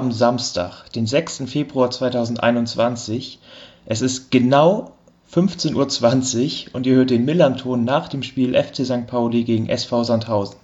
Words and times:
haben 0.00 0.12
Samstag, 0.12 0.90
den 0.94 1.06
6. 1.06 1.42
Februar 1.44 1.90
2021. 1.90 3.38
Es 3.84 4.00
ist 4.00 4.30
genau 4.30 4.92
15.20 5.30 6.68
Uhr 6.68 6.74
und 6.74 6.86
ihr 6.86 6.94
hört 6.94 7.10
den 7.10 7.26
Millanton 7.26 7.84
nach 7.84 8.08
dem 8.08 8.22
Spiel 8.22 8.54
FC 8.54 8.86
St. 8.86 9.06
Pauli 9.06 9.44
gegen 9.44 9.68
SV 9.68 10.04
Sandhausen. 10.04 10.56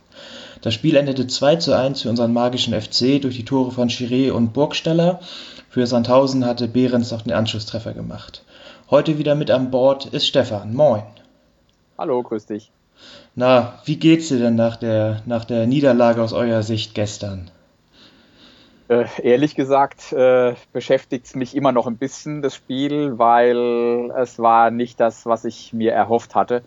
Das 0.63 0.73
Spiel 0.73 0.97
endete 0.97 1.27
2 1.27 1.57
zu 1.57 1.77
1 1.77 2.01
für 2.01 2.09
unseren 2.09 2.33
magischen 2.33 2.73
FC 2.73 3.21
durch 3.21 3.37
die 3.37 3.45
Tore 3.45 3.73
von 3.73 3.91
Chiré 3.91 4.31
und 4.31 4.55
Burgstaller. 4.55 5.21
Für 5.69 5.87
Sandhausen 5.87 6.47
hatte 6.47 6.67
Behrens 6.67 7.11
noch 7.11 7.21
den 7.21 7.35
Anschlusstreffer 7.35 7.93
gemacht. 7.93 8.43
Heute 8.91 9.19
wieder 9.19 9.35
mit 9.35 9.51
an 9.51 9.71
Bord 9.71 10.07
ist 10.07 10.27
Stefan. 10.27 10.75
Moin. 10.75 11.03
Hallo, 11.99 12.23
grüß 12.23 12.47
dich. 12.47 12.71
Na, 13.35 13.81
wie 13.85 13.97
geht's 13.97 14.29
dir 14.29 14.39
denn 14.39 14.55
nach 14.55 14.77
der, 14.77 15.21
nach 15.27 15.45
der 15.45 15.67
Niederlage 15.67 16.23
aus 16.23 16.33
eurer 16.33 16.63
Sicht 16.63 16.95
gestern? 16.95 17.51
Äh, 18.89 19.07
ehrlich 19.23 19.55
gesagt 19.55 20.13
äh, 20.13 20.55
beschäftigt 20.73 21.27
es 21.27 21.35
mich 21.35 21.57
immer 21.57 21.73
noch 21.73 21.87
ein 21.87 21.97
bisschen, 21.97 22.43
das 22.43 22.55
Spiel, 22.55 23.19
weil 23.19 24.13
es 24.17 24.39
war 24.39 24.71
nicht 24.71 25.01
das, 25.01 25.27
was 25.27 25.45
ich 25.45 25.73
mir 25.73 25.93
erhofft 25.93 26.35
hatte. 26.35 26.63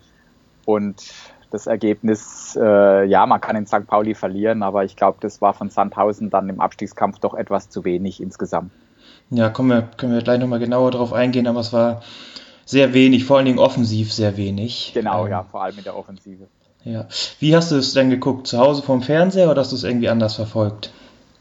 Und 0.66 1.02
das 1.50 1.66
Ergebnis, 1.66 2.56
äh, 2.60 3.04
ja, 3.04 3.26
man 3.26 3.40
kann 3.40 3.56
in 3.56 3.66
St. 3.66 3.86
Pauli 3.86 4.14
verlieren, 4.14 4.62
aber 4.62 4.84
ich 4.84 4.96
glaube, 4.96 5.18
das 5.20 5.40
war 5.40 5.54
von 5.54 5.70
Sandhausen 5.70 6.30
dann 6.30 6.48
im 6.48 6.60
Abstiegskampf 6.60 7.18
doch 7.18 7.34
etwas 7.34 7.70
zu 7.70 7.84
wenig 7.84 8.20
insgesamt. 8.20 8.70
Ja, 9.30 9.48
kommen 9.48 9.70
wir, 9.70 9.82
können 9.96 10.12
wir 10.12 10.22
gleich 10.22 10.40
nochmal 10.40 10.58
genauer 10.58 10.90
drauf 10.90 11.12
eingehen, 11.12 11.46
aber 11.46 11.60
es 11.60 11.72
war 11.72 12.02
sehr 12.64 12.94
wenig, 12.94 13.24
vor 13.24 13.38
allen 13.38 13.46
Dingen 13.46 13.58
offensiv 13.58 14.12
sehr 14.12 14.36
wenig. 14.36 14.92
Genau, 14.94 15.24
ähm, 15.24 15.32
ja, 15.32 15.42
vor 15.44 15.62
allem 15.62 15.78
in 15.78 15.84
der 15.84 15.96
Offensive. 15.96 16.48
Ja. 16.84 17.06
Wie 17.38 17.54
hast 17.54 17.72
du 17.72 17.76
es 17.76 17.92
denn 17.92 18.10
geguckt? 18.10 18.46
Zu 18.46 18.58
Hause 18.58 18.82
vom 18.82 19.02
Fernseher 19.02 19.50
oder 19.50 19.60
hast 19.60 19.72
du 19.72 19.76
es 19.76 19.84
irgendwie 19.84 20.08
anders 20.08 20.36
verfolgt? 20.36 20.92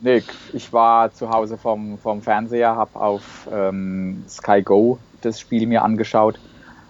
Nee, 0.02 0.24
ich 0.54 0.72
war 0.72 1.14
zu 1.14 1.30
Hause 1.30 1.58
vom, 1.58 1.98
vom 1.98 2.22
Fernseher, 2.22 2.76
habe 2.76 3.00
auf 3.00 3.50
ähm, 3.52 4.24
Sky 4.28 4.62
Go 4.62 4.98
das 5.22 5.40
Spiel 5.40 5.68
mir 5.68 5.84
angeschaut 5.84 6.40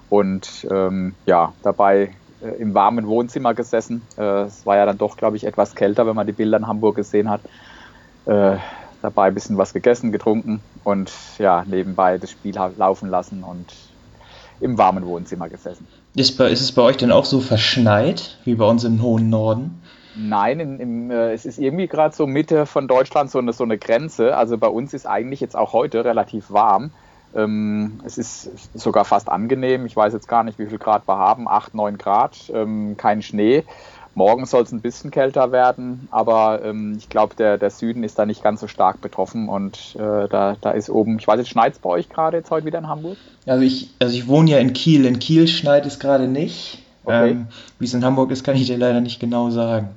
und 0.10 0.68
ähm, 0.70 1.16
ja, 1.26 1.54
dabei 1.64 2.12
äh, 2.42 2.50
im 2.60 2.74
warmen 2.74 3.08
Wohnzimmer 3.08 3.54
gesessen. 3.54 4.04
Äh, 4.18 4.44
es 4.44 4.66
war 4.66 4.78
ja 4.78 4.86
dann 4.86 4.98
doch, 4.98 5.18
glaube 5.18 5.38
ich, 5.38 5.44
etwas 5.44 5.76
kälter, 5.76 6.06
wenn 6.06 6.16
man 6.16 6.28
die 6.28 6.34
Bilder 6.34 6.58
in 6.58 6.68
Hamburg 6.68 6.96
gesehen 6.96 7.30
hat. 7.30 7.42
Äh, 8.26 8.58
dabei 9.02 9.28
ein 9.28 9.34
bisschen 9.34 9.58
was 9.58 9.74
gegessen, 9.74 10.12
getrunken 10.12 10.62
und 10.84 11.12
ja, 11.38 11.64
nebenbei 11.66 12.18
das 12.18 12.32
Spiel 12.32 12.56
laufen 12.78 13.10
lassen 13.10 13.44
und 13.44 13.66
im 14.60 14.78
warmen 14.78 15.06
Wohnzimmer 15.06 15.48
gesessen. 15.50 15.88
Ist, 16.16 16.38
bei, 16.38 16.50
ist 16.50 16.62
es 16.62 16.72
bei 16.74 16.82
euch 16.82 16.98
denn 16.98 17.12
auch 17.12 17.26
so 17.26 17.40
verschneit 17.40 18.38
wie 18.44 18.56
bei 18.56 18.66
uns 18.66 18.84
im 18.84 19.02
hohen 19.02 19.30
Norden? 19.30 19.82
Nein, 20.20 20.60
in, 20.60 20.80
in, 20.80 21.12
äh, 21.12 21.32
es 21.32 21.46
ist 21.46 21.60
irgendwie 21.60 21.88
gerade 21.88 22.14
so 22.14 22.28
Mitte 22.28 22.66
von 22.66 22.88
Deutschland 22.88 23.32
so 23.32 23.40
eine, 23.40 23.54
so 23.54 23.64
eine 23.64 23.78
Grenze. 23.78 24.36
Also 24.36 24.58
bei 24.58 24.68
uns 24.68 24.94
ist 24.94 25.06
eigentlich 25.06 25.40
jetzt 25.40 25.56
auch 25.56 25.72
heute 25.72 26.04
relativ 26.04 26.52
warm. 26.52 26.92
Ähm, 27.36 28.00
es 28.06 28.18
ist 28.18 28.50
sogar 28.78 29.06
fast 29.06 29.30
angenehm. 29.30 29.86
Ich 29.86 29.96
weiß 29.96 30.14
jetzt 30.14 30.28
gar 30.28 30.44
nicht, 30.44 30.60
wie 30.60 30.66
viel 30.66 30.80
Grad 30.80 31.08
wir 31.08 31.18
haben. 31.18 31.48
8, 31.48 31.74
9 31.74 31.98
Grad, 31.98 32.52
ähm, 32.54 32.98
kein 32.98 33.22
Schnee. 33.22 33.64
Morgen 34.16 34.46
soll 34.46 34.64
es 34.64 34.72
ein 34.74 34.82
bisschen 34.82 35.12
kälter 35.12 35.54
werden, 35.54 36.10
aber 36.12 36.62
ähm, 36.66 36.96
ich 36.98 37.08
glaube, 37.08 37.36
der, 37.36 37.58
der 37.58 37.70
Süden 37.70 38.04
ist 38.04 38.20
da 38.20 38.26
nicht 38.26 38.44
ganz 38.44 38.60
so 38.60 38.68
stark 38.68 39.00
betroffen 39.00 39.48
und 39.48 39.96
äh, 39.96 40.28
da, 40.28 40.58
da 40.60 40.72
ist 40.72 40.90
oben, 40.90 41.20
ich 41.20 41.28
weiß 41.28 41.38
jetzt, 41.38 41.50
schneit 41.50 41.74
es 41.74 41.80
bei 41.80 41.90
euch 41.90 42.10
gerade 42.10 42.38
jetzt 42.38 42.52
heute 42.52 42.66
wieder 42.66 42.80
in 42.80 42.90
Hamburg? 42.90 43.18
Also 43.46 43.64
ich, 43.64 43.92
also 44.00 44.14
ich 44.14 44.28
wohne 44.28 44.52
ja 44.52 44.58
in 44.58 44.74
Kiel. 44.74 45.06
In 45.06 45.20
Kiel 45.20 45.48
schneit 45.48 45.86
es 45.86 46.00
gerade 46.00 46.28
nicht. 46.28 46.84
Okay. 47.04 47.32
Ähm, 47.32 47.48
Wie 47.80 47.86
es 47.86 47.94
in 47.94 48.04
Hamburg 48.04 48.32
ist, 48.32 48.44
kann 48.44 48.56
ich 48.56 48.68
dir 48.68 48.78
leider 48.78 49.02
nicht 49.02 49.20
genau 49.20 49.50
sagen. 49.50 49.90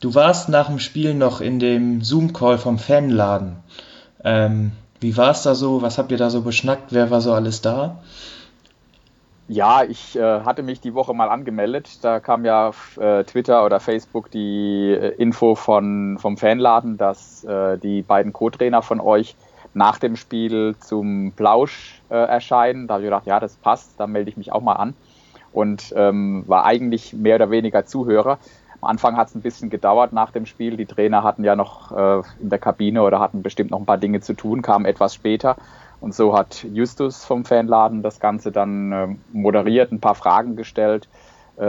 Du 0.00 0.14
warst 0.14 0.48
nach 0.48 0.68
dem 0.68 0.78
Spiel 0.78 1.14
noch 1.14 1.40
in 1.40 1.58
dem 1.58 2.02
Zoom-Call 2.02 2.58
vom 2.58 2.78
Fanladen. 2.78 3.56
Ähm, 4.24 4.72
wie 5.00 5.16
war 5.16 5.30
es 5.30 5.42
da 5.42 5.54
so? 5.54 5.82
Was 5.82 5.98
habt 5.98 6.10
ihr 6.10 6.18
da 6.18 6.30
so 6.30 6.42
beschnackt? 6.42 6.92
Wer 6.92 7.10
war 7.10 7.20
so 7.20 7.32
alles 7.32 7.60
da? 7.60 8.00
Ja, 9.50 9.82
ich 9.82 10.14
äh, 10.14 10.40
hatte 10.40 10.62
mich 10.62 10.80
die 10.80 10.92
Woche 10.92 11.14
mal 11.14 11.30
angemeldet. 11.30 12.04
Da 12.04 12.20
kam 12.20 12.44
ja 12.44 12.68
auf 12.68 12.98
äh, 12.98 13.24
Twitter 13.24 13.64
oder 13.64 13.80
Facebook 13.80 14.30
die 14.30 14.90
äh, 14.92 15.14
Info 15.16 15.54
von, 15.54 16.18
vom 16.20 16.36
Fanladen, 16.36 16.98
dass 16.98 17.44
äh, 17.44 17.78
die 17.78 18.02
beiden 18.02 18.32
Co-Trainer 18.32 18.82
von 18.82 19.00
euch 19.00 19.36
nach 19.72 19.98
dem 19.98 20.16
Spiel 20.16 20.76
zum 20.80 21.32
Plausch 21.34 22.02
äh, 22.10 22.14
erscheinen. 22.14 22.88
Da 22.88 22.94
habe 22.94 23.04
ich 23.04 23.06
gedacht, 23.06 23.26
ja, 23.26 23.40
das 23.40 23.56
passt, 23.56 23.98
da 23.98 24.06
melde 24.06 24.30
ich 24.30 24.36
mich 24.36 24.52
auch 24.52 24.60
mal 24.60 24.74
an. 24.74 24.94
Und 25.58 25.92
ähm, 25.96 26.44
war 26.46 26.64
eigentlich 26.64 27.14
mehr 27.14 27.34
oder 27.34 27.50
weniger 27.50 27.84
Zuhörer. 27.84 28.38
Am 28.80 28.90
Anfang 28.90 29.16
hat 29.16 29.26
es 29.26 29.34
ein 29.34 29.42
bisschen 29.42 29.70
gedauert 29.70 30.12
nach 30.12 30.30
dem 30.30 30.46
Spiel. 30.46 30.76
Die 30.76 30.86
Trainer 30.86 31.24
hatten 31.24 31.42
ja 31.42 31.56
noch 31.56 31.90
äh, 31.90 32.22
in 32.40 32.48
der 32.48 32.60
Kabine 32.60 33.02
oder 33.02 33.18
hatten 33.18 33.42
bestimmt 33.42 33.72
noch 33.72 33.80
ein 33.80 33.84
paar 33.84 33.98
Dinge 33.98 34.20
zu 34.20 34.34
tun, 34.34 34.62
kamen 34.62 34.84
etwas 34.84 35.14
später. 35.14 35.56
Und 36.00 36.14
so 36.14 36.38
hat 36.38 36.62
Justus 36.62 37.24
vom 37.24 37.44
Fanladen 37.44 38.04
das 38.04 38.20
Ganze 38.20 38.52
dann 38.52 38.92
äh, 38.92 39.08
moderiert, 39.32 39.90
ein 39.90 39.98
paar 39.98 40.14
Fragen 40.14 40.54
gestellt. 40.54 41.08
Äh, 41.58 41.64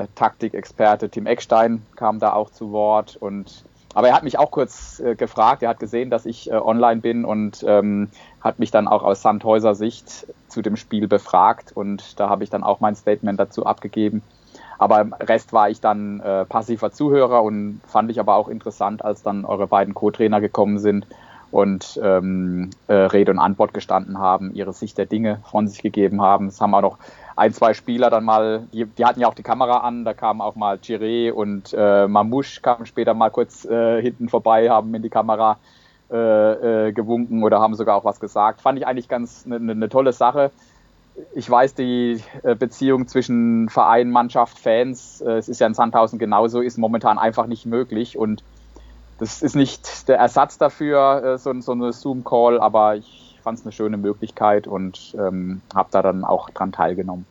äh, 0.00 0.06
Taktikexperte 0.14 1.10
Tim 1.10 1.26
Eckstein 1.26 1.82
kam 1.94 2.18
da 2.18 2.32
auch 2.32 2.48
zu 2.48 2.72
Wort. 2.72 3.18
Und, 3.20 3.66
aber 3.96 4.08
er 4.08 4.14
hat 4.14 4.24
mich 4.24 4.38
auch 4.38 4.50
kurz 4.50 5.00
äh, 5.00 5.14
gefragt, 5.14 5.62
er 5.62 5.70
hat 5.70 5.80
gesehen, 5.80 6.10
dass 6.10 6.26
ich 6.26 6.50
äh, 6.50 6.54
online 6.54 7.00
bin 7.00 7.24
und 7.24 7.64
ähm, 7.66 8.10
hat 8.42 8.58
mich 8.58 8.70
dann 8.70 8.88
auch 8.88 9.02
aus 9.02 9.22
Sandhäuser 9.22 9.74
Sicht 9.74 10.26
zu 10.48 10.60
dem 10.60 10.76
Spiel 10.76 11.08
befragt. 11.08 11.72
Und 11.74 12.20
da 12.20 12.28
habe 12.28 12.44
ich 12.44 12.50
dann 12.50 12.62
auch 12.62 12.80
mein 12.80 12.94
Statement 12.94 13.40
dazu 13.40 13.64
abgegeben. 13.64 14.22
Aber 14.78 15.00
im 15.00 15.14
Rest 15.14 15.54
war 15.54 15.70
ich 15.70 15.80
dann 15.80 16.20
äh, 16.20 16.44
passiver 16.44 16.92
Zuhörer 16.92 17.42
und 17.42 17.80
fand 17.86 18.10
ich 18.10 18.20
aber 18.20 18.34
auch 18.34 18.48
interessant, 18.48 19.02
als 19.02 19.22
dann 19.22 19.46
eure 19.46 19.66
beiden 19.66 19.94
Co-Trainer 19.94 20.42
gekommen 20.42 20.78
sind 20.78 21.06
und 21.50 21.98
ähm, 22.02 22.70
äh, 22.88 22.94
Rede 22.94 23.32
und 23.32 23.38
Antwort 23.38 23.74
gestanden 23.74 24.18
haben, 24.18 24.54
ihre 24.54 24.72
Sicht 24.72 24.98
der 24.98 25.06
Dinge 25.06 25.40
von 25.50 25.68
sich 25.68 25.82
gegeben 25.82 26.22
haben. 26.22 26.48
Es 26.48 26.60
haben 26.60 26.74
auch 26.74 26.82
noch 26.82 26.98
ein, 27.36 27.52
zwei 27.52 27.74
Spieler 27.74 28.10
dann 28.10 28.24
mal, 28.24 28.66
die, 28.72 28.86
die 28.86 29.04
hatten 29.04 29.20
ja 29.20 29.28
auch 29.28 29.34
die 29.34 29.42
Kamera 29.42 29.78
an, 29.78 30.04
da 30.04 30.14
kamen 30.14 30.40
auch 30.40 30.56
mal 30.56 30.76
Chiré 30.76 31.30
und 31.30 31.74
äh, 31.76 32.06
Mamouche 32.06 32.60
kamen 32.60 32.86
später 32.86 33.14
mal 33.14 33.30
kurz 33.30 33.64
äh, 33.64 34.00
hinten 34.00 34.28
vorbei, 34.28 34.70
haben 34.70 34.94
in 34.94 35.02
die 35.02 35.10
Kamera 35.10 35.58
äh, 36.10 36.88
äh, 36.88 36.92
gewunken 36.92 37.42
oder 37.42 37.60
haben 37.60 37.74
sogar 37.74 37.96
auch 37.96 38.04
was 38.04 38.20
gesagt. 38.20 38.60
Fand 38.60 38.78
ich 38.78 38.86
eigentlich 38.86 39.08
ganz 39.08 39.44
eine 39.46 39.60
ne, 39.60 39.74
ne 39.74 39.88
tolle 39.88 40.12
Sache 40.12 40.50
ich 41.34 41.48
weiß, 41.48 41.74
die 41.74 42.20
äh, 42.42 42.54
Beziehung 42.54 43.06
zwischen 43.06 43.68
Verein, 43.68 44.10
Mannschaft, 44.10 44.58
Fans, 44.58 45.20
äh, 45.20 45.32
es 45.32 45.48
ist 45.48 45.60
ja 45.60 45.66
in 45.66 45.74
Sandhausen 45.74 46.18
genauso, 46.18 46.60
ist 46.60 46.78
momentan 46.78 47.18
einfach 47.18 47.46
nicht 47.46 47.66
möglich. 47.66 48.18
Und 48.18 48.42
das 49.18 49.42
ist 49.42 49.56
nicht 49.56 50.08
der 50.08 50.18
Ersatz 50.18 50.58
dafür, 50.58 51.22
äh, 51.24 51.38
so, 51.38 51.58
so 51.60 51.72
eine 51.72 51.92
Zoom-Call, 51.92 52.60
aber 52.60 52.96
ich 52.96 53.38
fand 53.42 53.58
es 53.58 53.64
eine 53.64 53.72
schöne 53.72 53.96
Möglichkeit 53.96 54.66
und 54.66 55.14
ähm, 55.18 55.62
habe 55.74 55.88
da 55.92 56.02
dann 56.02 56.24
auch 56.24 56.50
dran 56.50 56.72
teilgenommen. 56.72 57.26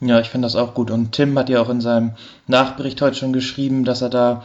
Ja, 0.00 0.20
ich 0.20 0.28
finde 0.30 0.46
das 0.46 0.56
auch 0.56 0.74
gut. 0.74 0.90
Und 0.90 1.12
Tim 1.12 1.36
hat 1.38 1.48
ja 1.48 1.60
auch 1.60 1.68
in 1.68 1.80
seinem 1.80 2.12
Nachbericht 2.46 3.02
heute 3.02 3.16
schon 3.16 3.32
geschrieben, 3.32 3.84
dass 3.84 4.00
er 4.00 4.10
da 4.10 4.44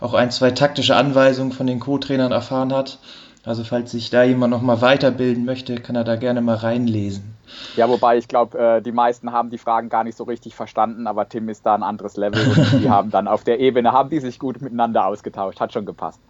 auch 0.00 0.14
ein, 0.14 0.30
zwei 0.30 0.50
taktische 0.50 0.96
Anweisungen 0.96 1.52
von 1.52 1.66
den 1.66 1.80
Co-Trainern 1.80 2.32
erfahren 2.32 2.72
hat. 2.72 2.98
Also 3.44 3.62
falls 3.62 3.90
sich 3.90 4.08
da 4.08 4.22
jemand 4.22 4.50
nochmal 4.50 4.80
weiterbilden 4.80 5.44
möchte, 5.44 5.74
kann 5.76 5.96
er 5.96 6.04
da 6.04 6.16
gerne 6.16 6.40
mal 6.40 6.56
reinlesen. 6.56 7.36
Ja, 7.76 7.88
wobei 7.90 8.16
ich 8.16 8.26
glaube, 8.26 8.58
äh, 8.58 8.82
die 8.82 8.92
meisten 8.92 9.32
haben 9.32 9.50
die 9.50 9.58
Fragen 9.58 9.90
gar 9.90 10.02
nicht 10.02 10.16
so 10.16 10.24
richtig 10.24 10.54
verstanden, 10.54 11.06
aber 11.06 11.28
Tim 11.28 11.50
ist 11.50 11.66
da 11.66 11.74
ein 11.74 11.82
anderes 11.82 12.16
Level 12.16 12.40
und 12.48 12.82
die 12.82 12.88
haben 12.90 13.10
dann 13.10 13.28
auf 13.28 13.44
der 13.44 13.60
Ebene, 13.60 13.92
haben 13.92 14.08
die 14.08 14.20
sich 14.20 14.38
gut 14.38 14.62
miteinander 14.62 15.06
ausgetauscht. 15.06 15.60
Hat 15.60 15.74
schon 15.74 15.84
gepasst. 15.84 16.20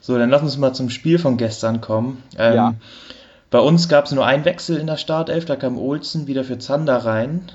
So, 0.00 0.16
dann 0.18 0.30
lass 0.30 0.42
uns 0.42 0.56
mal 0.56 0.72
zum 0.72 0.90
Spiel 0.90 1.18
von 1.18 1.36
gestern 1.36 1.80
kommen. 1.80 2.22
Ähm, 2.38 2.54
ja. 2.54 2.74
Bei 3.50 3.58
uns 3.58 3.88
gab 3.88 4.06
es 4.06 4.12
nur 4.12 4.26
einen 4.26 4.44
Wechsel 4.44 4.76
in 4.76 4.86
der 4.86 4.96
Startelf, 4.96 5.44
da 5.44 5.56
kam 5.56 5.78
Olsen 5.78 6.26
wieder 6.26 6.44
für 6.44 6.58
Zander 6.58 6.98
rein. 6.98 7.50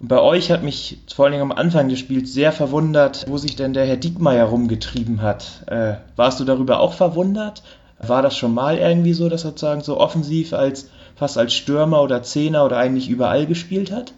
Und 0.00 0.08
bei 0.08 0.20
euch 0.20 0.50
hat 0.50 0.62
mich 0.62 0.98
vor 1.14 1.26
allem 1.26 1.40
am 1.40 1.52
Anfang 1.52 1.88
des 1.88 1.98
Spiels 1.98 2.32
sehr 2.32 2.52
verwundert, 2.52 3.26
wo 3.28 3.38
sich 3.38 3.54
denn 3.54 3.72
der 3.72 3.86
Herr 3.86 3.96
Diekmeyer 3.96 4.46
rumgetrieben 4.46 5.22
hat. 5.22 5.62
Äh, 5.66 5.94
warst 6.16 6.40
du 6.40 6.44
darüber 6.44 6.80
auch 6.80 6.92
verwundert? 6.92 7.62
War 7.98 8.22
das 8.22 8.36
schon 8.36 8.52
mal 8.52 8.78
irgendwie 8.78 9.12
so, 9.12 9.28
dass 9.28 9.44
er 9.44 9.50
sozusagen 9.50 9.82
so 9.82 9.98
offensiv 9.98 10.54
als 10.54 10.88
fast 11.14 11.38
als 11.38 11.54
Stürmer 11.54 12.02
oder 12.02 12.22
Zehner 12.22 12.64
oder 12.64 12.78
eigentlich 12.78 13.08
überall 13.08 13.46
gespielt 13.46 13.92
hat? 13.92 14.12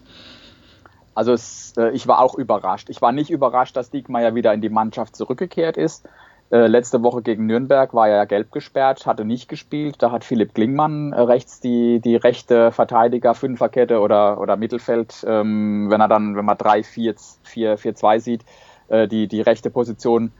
Also 1.14 1.32
es, 1.32 1.74
äh, 1.76 1.90
ich 1.90 2.06
war 2.06 2.20
auch 2.20 2.34
überrascht. 2.34 2.88
Ich 2.88 3.02
war 3.02 3.12
nicht 3.12 3.30
überrascht, 3.30 3.76
dass 3.76 3.90
Diekmeyer 3.90 4.34
wieder 4.34 4.54
in 4.54 4.62
die 4.62 4.70
Mannschaft 4.70 5.16
zurückgekehrt 5.16 5.76
ist. 5.76 6.08
Äh, 6.50 6.66
letzte 6.66 7.02
Woche 7.02 7.22
gegen 7.22 7.46
Nürnberg 7.46 7.94
war 7.94 8.08
er 8.08 8.16
ja 8.16 8.24
gelb 8.26 8.52
gesperrt, 8.52 9.06
hatte 9.06 9.24
nicht 9.24 9.48
gespielt. 9.48 9.96
Da 9.98 10.12
hat 10.12 10.24
Philipp 10.24 10.54
Klingmann 10.54 11.12
äh, 11.12 11.20
rechts 11.20 11.60
die, 11.60 12.00
die 12.00 12.16
rechte 12.16 12.70
Verteidiger, 12.70 13.34
Fünferkette 13.34 14.00
oder, 14.00 14.40
oder 14.40 14.56
Mittelfeld, 14.56 15.24
ähm, 15.26 15.86
wenn 15.90 16.00
er 16.00 16.08
dann, 16.08 16.36
wenn 16.36 16.44
man 16.44 16.58
3, 16.58 16.82
4, 16.82 17.14
4, 17.42 17.78
4, 17.78 17.94
2 17.94 18.18
sieht, 18.18 18.44
äh, 18.88 19.08
die, 19.08 19.26
die 19.26 19.40
rechte 19.40 19.70
Position 19.70 20.32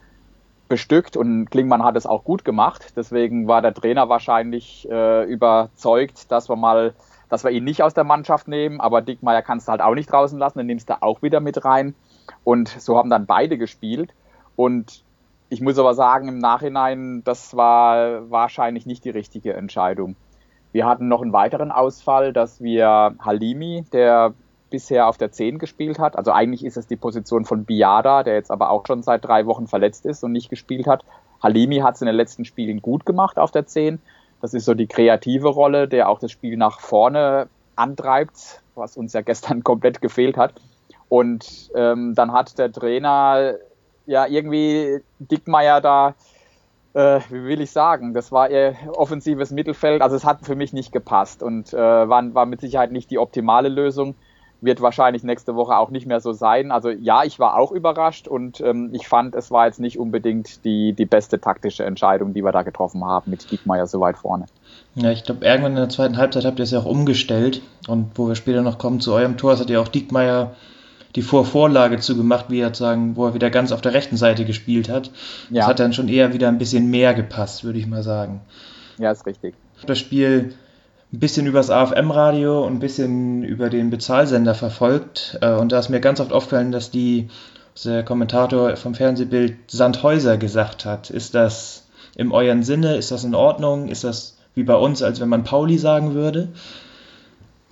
bestückt 0.69 1.17
und 1.17 1.51
Klingmann 1.51 1.83
hat 1.83 1.97
es 1.97 2.07
auch 2.07 2.25
gut 2.25 2.45
gemacht. 2.45 2.93
Deswegen 2.97 3.47
war 3.47 3.63
der 3.63 3.75
Trainer 3.75 4.09
wahrscheinlich 4.09 4.89
äh, 4.91 5.25
überzeugt, 5.25 6.31
dass 6.31 6.49
wir 6.49 6.57
mal, 6.57 6.95
dass 7.29 7.45
wir 7.45 7.51
ihn 7.51 7.65
nicht 7.65 7.83
aus 7.83 7.95
der 7.95 8.05
Mannschaft 8.05 8.49
nehmen. 8.49 8.81
Aber 8.81 9.03
Dickmeier 9.03 9.43
kannst 9.43 9.69
du 9.69 9.73
halt 9.73 9.81
auch 9.81 9.95
nicht 9.95 10.11
draußen 10.11 10.39
lassen, 10.39 10.59
den 10.59 10.67
nimmst 10.67 10.91
du 10.91 11.03
auch 11.03 11.23
wieder 11.23 11.41
mit 11.41 11.65
rein. 11.65 11.95
Und 12.45 12.69
so 12.69 12.97
haben 12.97 13.11
dann 13.11 13.27
beide 13.27 13.59
gespielt. 13.59 14.15
Und 14.57 15.05
ich 15.49 15.61
muss 15.61 15.79
aber 15.79 15.95
sagen, 15.95 16.29
im 16.29 16.39
Nachhinein, 16.39 17.23
das 17.25 17.57
war 17.57 18.31
wahrscheinlich 18.31 18.87
nicht 18.87 19.05
die 19.05 19.11
richtige 19.11 19.55
Entscheidung. 19.55 20.17
Wir 20.73 20.87
hatten 20.87 21.07
noch 21.07 21.23
einen 21.23 21.33
weiteren 21.33 21.71
Ausfall, 21.71 22.33
dass 22.33 22.61
wir 22.61 23.15
Halimi, 23.21 23.85
der 23.93 24.35
bisher 24.71 25.07
auf 25.07 25.17
der 25.17 25.31
10 25.31 25.61
gespielt 25.61 26.01
hat. 26.01 26.17
Also 26.17 26.33
eigentlich 26.33 26.65
ist 26.65 26.77
es 26.77 26.89
die 26.89 26.97
Position 26.97 27.45
von 27.45 27.65
Biada, 27.65 28.25
der 28.25 28.35
jetzt 28.35 28.51
aber 28.51 28.71
auch 28.71 28.85
schon 28.87 29.03
seit 29.03 29.25
drei 29.25 29.47
Wochen 29.47 29.69
verletzt 29.69 30.05
ist 30.05 30.25
und 30.25 30.33
nicht 30.33 30.51
gespielt 30.51 30.89
hat. 30.89 31.05
Halimi 31.41 31.79
hat 31.79 31.95
es 31.95 32.01
in 32.01 32.07
den 32.07 32.17
letzten 32.17 32.45
Spielen 32.45 32.83
gut 32.83 33.07
gemacht 33.07 33.39
auf 33.39 33.53
der 33.53 33.67
10. 33.67 34.01
Das 34.41 34.53
ist 34.53 34.65
so 34.65 34.75
die 34.75 34.89
kreative 34.89 35.49
Rolle, 35.49 35.87
der 35.87 36.09
auch 36.09 36.19
das 36.19 36.33
Spiel 36.33 36.57
nach 36.57 36.81
vorne 36.81 37.47
antreibt, 37.77 38.63
was 38.75 38.97
uns 38.97 39.13
ja 39.13 39.21
gestern 39.21 39.63
komplett 39.65 40.01
gefehlt 40.01 40.37
hat. 40.37 40.55
Und 41.09 41.71
ähm, 41.77 42.15
dann 42.17 42.33
hat 42.33 42.59
der 42.59 42.73
Trainer 42.73 43.55
ja 44.07 44.27
irgendwie 44.27 45.01
Dickmeier 45.19 45.81
da, 45.81 46.15
äh, 46.95 47.21
wie 47.31 47.45
will 47.45 47.61
ich 47.61 47.71
sagen, 47.71 48.15
das 48.15 48.33
war 48.33 48.51
ihr 48.51 48.75
offensives 48.95 49.51
Mittelfeld. 49.51 50.03
Also 50.03 50.17
es 50.17 50.25
hat 50.25 50.45
für 50.45 50.55
mich 50.55 50.73
nicht 50.73 50.93
gepasst 50.93 51.43
und 51.43 51.73
äh, 51.73 51.77
war, 51.77 52.35
war 52.35 52.47
mit 52.47 52.61
Sicherheit 52.61 52.93
nicht 52.93 53.11
die 53.11 53.19
optimale 53.19 53.69
Lösung 53.69 54.15
wird 54.65 54.81
wahrscheinlich 54.81 55.23
nächste 55.23 55.55
Woche 55.55 55.77
auch 55.77 55.91
nicht 55.91 56.07
mehr 56.07 56.21
so 56.21 56.33
sein. 56.33 56.71
Also 56.71 56.91
ja, 56.91 57.25
ich 57.25 57.39
war 57.39 57.59
auch 57.59 57.73
überrascht 57.73 58.29
und 58.29 58.61
ähm, 58.61 58.91
ich 58.93 59.07
fand, 59.07 59.35
es 59.35 59.51
war 59.51 59.67
jetzt 59.67 59.81
nicht 59.81 59.99
unbedingt 59.99 60.65
die, 60.65 60.93
die 60.93 61.05
beste 61.05 61.41
taktische 61.41 61.85
Entscheidung, 61.85 62.35
die 62.35 62.43
wir 62.43 62.53
da 62.53 62.63
getroffen 62.63 63.05
haben 63.05 63.31
mit 63.31 63.51
Diekmeyer 63.51 63.87
so 63.87 64.01
weit 64.01 64.17
vorne. 64.17 64.47
Ja, 64.95 65.11
ich 65.11 65.25
glaube, 65.25 65.45
irgendwann 65.45 65.73
in 65.73 65.77
der 65.77 65.89
zweiten 65.89 66.17
Halbzeit 66.17 66.45
habt 66.45 66.59
ihr 66.59 66.65
es 66.65 66.71
ja 66.71 66.81
auch 66.81 66.87
umgestellt 66.87 67.63
und 67.89 68.13
wo 68.15 68.29
wir 68.29 68.35
später 68.35 68.63
noch 68.63 68.79
kommen 68.79 69.01
zu 69.01 69.13
eurem 69.13 69.37
Tor, 69.37 69.59
hat 69.59 69.71
ja 69.71 69.81
auch 69.81 69.89
Diekmeyer 69.89 70.55
die 71.15 71.23
Vorvorlage 71.23 71.99
zu 71.99 72.17
gemacht, 72.17 72.47
wie 72.49 72.61
er 72.61 72.75
sagen, 72.75 73.17
wo 73.17 73.27
er 73.27 73.35
wieder 73.35 73.51
ganz 73.51 73.73
auf 73.73 73.81
der 73.81 73.95
rechten 73.95 74.17
Seite 74.17 74.45
gespielt 74.45 74.89
hat. 74.89 75.11
Ja. 75.51 75.61
Das 75.61 75.67
hat 75.69 75.81
dann 75.81 75.93
schon 75.93 76.09
eher 76.09 76.33
wieder 76.33 76.49
ein 76.49 76.59
bisschen 76.59 76.91
mehr 76.91 77.15
gepasst, 77.15 77.65
würde 77.65 77.79
ich 77.79 77.87
mal 77.87 78.03
sagen. 78.03 78.41
Ja, 78.99 79.13
ist 79.13 79.27
richtig. 79.27 79.55
Das 79.87 79.99
Spiel 79.99 80.55
ein 81.13 81.21
bisschen 81.21 81.47
übers 81.47 81.71
AFM-Radio 81.71 82.65
und 82.67 82.75
ein 82.75 82.79
bisschen 82.81 83.45
über 83.45 83.71
den 83.71 83.91
Bezahlsender 83.91 84.55
verfolgt. 84.55 85.39
Äh, 85.41 85.53
und 85.53 85.71
da 85.71 85.79
ist 85.79 85.89
mir 85.89 86.01
ganz 86.01 86.21
oft 86.21 86.33
aufgefallen, 86.33 86.73
dass 86.73 86.91
die, 86.91 87.29
der 87.85 88.03
Kommentator 88.03 88.77
vom 88.77 88.95
Fernsehbild 88.95 89.57
Sandhäuser 89.69 90.37
gesagt 90.37 90.85
hat. 90.85 91.11
Ist 91.11 91.35
das 91.35 91.87
im 92.17 92.33
euren 92.33 92.65
Sinne? 92.65 92.97
Ist 92.97 93.13
das 93.13 93.23
in 93.23 93.35
Ordnung? 93.35 93.89
Ist 93.89 94.03
das 94.03 94.37
wie 94.55 94.65
bei 94.65 94.75
uns, 94.75 95.03
als 95.03 95.21
wenn 95.21 95.29
man 95.29 95.45
Pauli 95.45 95.79
sagen 95.79 96.15
würde? 96.15 96.49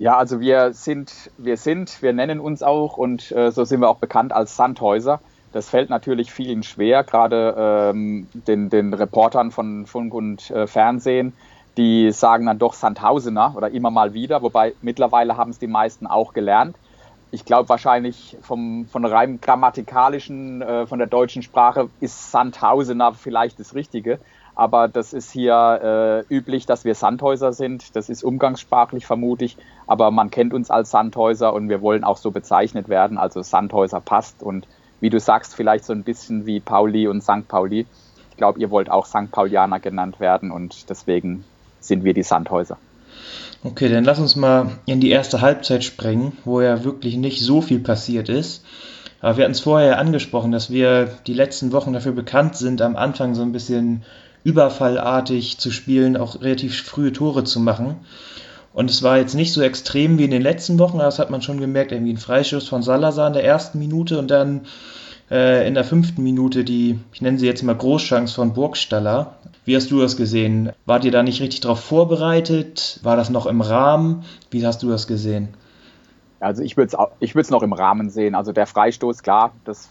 Ja, 0.03 0.17
also 0.17 0.41
wir 0.41 0.73
sind, 0.73 1.31
wir 1.37 1.55
sind, 1.55 2.01
wir 2.01 2.11
nennen 2.11 2.41
uns 2.41 2.61
auch 2.61 2.97
und 2.97 3.31
äh, 3.31 3.51
so 3.51 3.63
sind 3.63 3.79
wir 3.79 3.87
auch 3.87 3.99
bekannt 3.99 4.33
als 4.33 4.57
Sandhäuser. 4.57 5.21
Das 5.53 5.69
fällt 5.69 5.89
natürlich 5.89 6.33
vielen 6.33 6.63
schwer, 6.63 7.03
gerade 7.03 7.55
ähm, 7.57 8.27
den, 8.33 8.69
den 8.69 8.93
Reportern 8.93 9.51
von 9.51 9.85
Funk 9.85 10.13
und 10.13 10.51
äh, 10.51 10.67
Fernsehen 10.67 11.33
die 11.77 12.11
sagen 12.11 12.45
dann 12.45 12.59
doch 12.59 12.73
Sandhausener 12.73 13.53
oder 13.55 13.71
immer 13.71 13.89
mal 13.89 14.13
wieder, 14.13 14.41
wobei 14.41 14.73
mittlerweile 14.81 15.37
haben 15.37 15.51
es 15.51 15.59
die 15.59 15.67
meisten 15.67 16.05
auch 16.05 16.33
gelernt. 16.33 16.75
Ich 17.31 17.45
glaube 17.45 17.67
wahrscheinlich 17.69 18.37
vom, 18.41 18.85
von 18.91 19.05
rein 19.05 19.41
grammatikalischen, 19.41 20.61
äh, 20.61 20.85
von 20.85 20.99
der 20.99 21.07
deutschen 21.07 21.41
Sprache 21.41 21.89
ist 21.99 22.31
Sandhausener 22.31 23.13
vielleicht 23.13 23.59
das 23.59 23.73
Richtige. 23.73 24.19
Aber 24.55 24.87
das 24.87 25.13
ist 25.13 25.31
hier 25.31 26.25
äh, 26.29 26.33
üblich, 26.33 26.65
dass 26.65 26.85
wir 26.85 26.93
Sandhäuser 26.93 27.53
sind. 27.53 27.95
Das 27.95 28.09
ist 28.09 28.23
umgangssprachlich 28.23 29.05
vermutlich. 29.05 29.57
Aber 29.87 30.11
man 30.11 30.29
kennt 30.29 30.53
uns 30.53 30.69
als 30.69 30.91
Sandhäuser 30.91 31.53
und 31.53 31.69
wir 31.69 31.81
wollen 31.81 32.03
auch 32.03 32.17
so 32.17 32.31
bezeichnet 32.31 32.87
werden. 32.87 33.17
Also 33.17 33.41
Sandhäuser 33.41 33.99
passt. 33.99 34.43
Und 34.43 34.67
wie 34.99 35.09
du 35.09 35.19
sagst, 35.19 35.55
vielleicht 35.55 35.85
so 35.85 35.93
ein 35.93 36.03
bisschen 36.03 36.45
wie 36.45 36.59
Pauli 36.59 37.07
und 37.07 37.21
St. 37.21 37.47
Pauli. 37.47 37.87
Ich 38.29 38.37
glaube, 38.37 38.59
ihr 38.59 38.71
wollt 38.71 38.89
auch 38.89 39.05
St. 39.05 39.31
Paulianer 39.31 39.79
genannt 39.79 40.19
werden 40.19 40.49
und 40.49 40.89
deswegen 40.89 41.43
sind 41.79 42.03
wir 42.03 42.13
die 42.13 42.23
Sandhäuser. 42.23 42.77
Okay, 43.63 43.89
dann 43.89 44.03
lass 44.03 44.19
uns 44.19 44.35
mal 44.35 44.71
in 44.85 44.99
die 44.99 45.11
erste 45.11 45.41
Halbzeit 45.41 45.83
springen, 45.83 46.37
wo 46.45 46.61
ja 46.61 46.83
wirklich 46.83 47.17
nicht 47.17 47.41
so 47.41 47.61
viel 47.61 47.79
passiert 47.79 48.29
ist. 48.29 48.65
Aber 49.21 49.37
wir 49.37 49.45
hatten 49.45 49.53
es 49.53 49.61
vorher 49.61 49.99
angesprochen, 49.99 50.51
dass 50.51 50.69
wir 50.69 51.05
die 51.27 51.33
letzten 51.33 51.71
Wochen 51.71 51.93
dafür 51.93 52.11
bekannt 52.11 52.57
sind, 52.57 52.81
am 52.81 52.95
Anfang 52.95 53.35
so 53.35 53.41
ein 53.41 53.53
bisschen 53.53 54.03
überfallartig 54.43 55.57
zu 55.57 55.71
spielen, 55.71 56.17
auch 56.17 56.41
relativ 56.41 56.81
frühe 56.83 57.13
Tore 57.13 57.43
zu 57.43 57.59
machen. 57.59 57.97
Und 58.73 58.89
es 58.89 59.03
war 59.03 59.17
jetzt 59.17 59.35
nicht 59.35 59.53
so 59.53 59.61
extrem 59.61 60.17
wie 60.17 60.25
in 60.25 60.31
den 60.31 60.41
letzten 60.41 60.79
Wochen, 60.79 60.97
aber 60.97 61.05
das 61.05 61.19
hat 61.19 61.29
man 61.29 61.41
schon 61.41 61.59
gemerkt, 61.59 61.91
irgendwie 61.91 62.13
ein 62.13 62.17
Freischuss 62.17 62.67
von 62.67 62.81
Salazar 62.81 63.27
in 63.27 63.33
der 63.33 63.43
ersten 63.43 63.77
Minute 63.77 64.17
und 64.17 64.31
dann 64.31 64.61
äh, 65.29 65.67
in 65.67 65.75
der 65.75 65.83
fünften 65.83 66.23
Minute 66.23 66.63
die, 66.63 66.99
ich 67.13 67.21
nenne 67.21 67.37
sie 67.37 67.45
jetzt 67.45 67.61
mal 67.63 67.75
Großchance 67.75 68.33
von 68.33 68.53
Burgstaller. 68.53 69.35
Wie 69.63 69.75
hast 69.75 69.91
du 69.91 70.01
das 70.01 70.17
gesehen? 70.17 70.71
Wart 70.85 71.05
ihr 71.05 71.11
da 71.11 71.23
nicht 71.23 71.41
richtig 71.41 71.61
darauf 71.61 71.79
vorbereitet? 71.79 72.99
War 73.03 73.15
das 73.15 73.29
noch 73.29 73.45
im 73.45 73.61
Rahmen? 73.61 74.25
Wie 74.49 74.65
hast 74.65 74.81
du 74.81 74.89
das 74.89 75.07
gesehen? 75.07 75.49
Also 76.39 76.61
ich 76.61 76.75
würde 76.75 76.97
es 77.19 77.49
noch 77.49 77.63
im 77.63 77.73
Rahmen 77.73 78.09
sehen. 78.09 78.35
Also 78.35 78.51
der 78.51 78.67
Freistoß, 78.67 79.23
klar, 79.23 79.53
das 79.63 79.89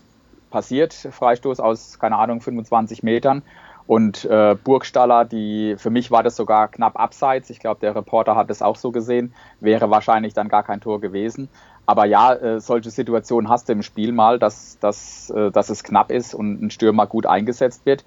passiert. 0.50 0.92
Freistoß 0.92 1.60
aus, 1.60 1.98
keine 1.98 2.16
Ahnung, 2.16 2.40
25 2.40 3.02
Metern. 3.02 3.42
Und 3.86 4.24
äh, 4.24 4.56
Burgstaller, 4.62 5.24
die 5.24 5.74
für 5.76 5.90
mich 5.90 6.10
war 6.10 6.22
das 6.22 6.36
sogar 6.36 6.68
knapp 6.68 6.98
abseits. 6.98 7.50
Ich 7.50 7.58
glaube, 7.58 7.80
der 7.80 7.94
Reporter 7.94 8.36
hat 8.36 8.50
es 8.50 8.62
auch 8.62 8.76
so 8.76 8.92
gesehen. 8.92 9.34
Wäre 9.60 9.90
wahrscheinlich 9.90 10.34
dann 10.34 10.48
gar 10.48 10.62
kein 10.62 10.80
Tor 10.80 11.00
gewesen. 11.00 11.48
Aber 11.84 12.04
ja, 12.04 12.32
äh, 12.32 12.60
solche 12.60 12.90
Situationen 12.90 13.50
hast 13.50 13.68
du 13.68 13.72
im 13.72 13.82
Spiel 13.82 14.12
mal, 14.12 14.38
dass, 14.38 14.78
dass, 14.78 15.30
äh, 15.30 15.50
dass 15.50 15.68
es 15.68 15.82
knapp 15.82 16.10
ist 16.10 16.34
und 16.34 16.62
ein 16.62 16.70
Stürmer 16.70 17.06
gut 17.06 17.26
eingesetzt 17.26 17.84
wird. 17.84 18.04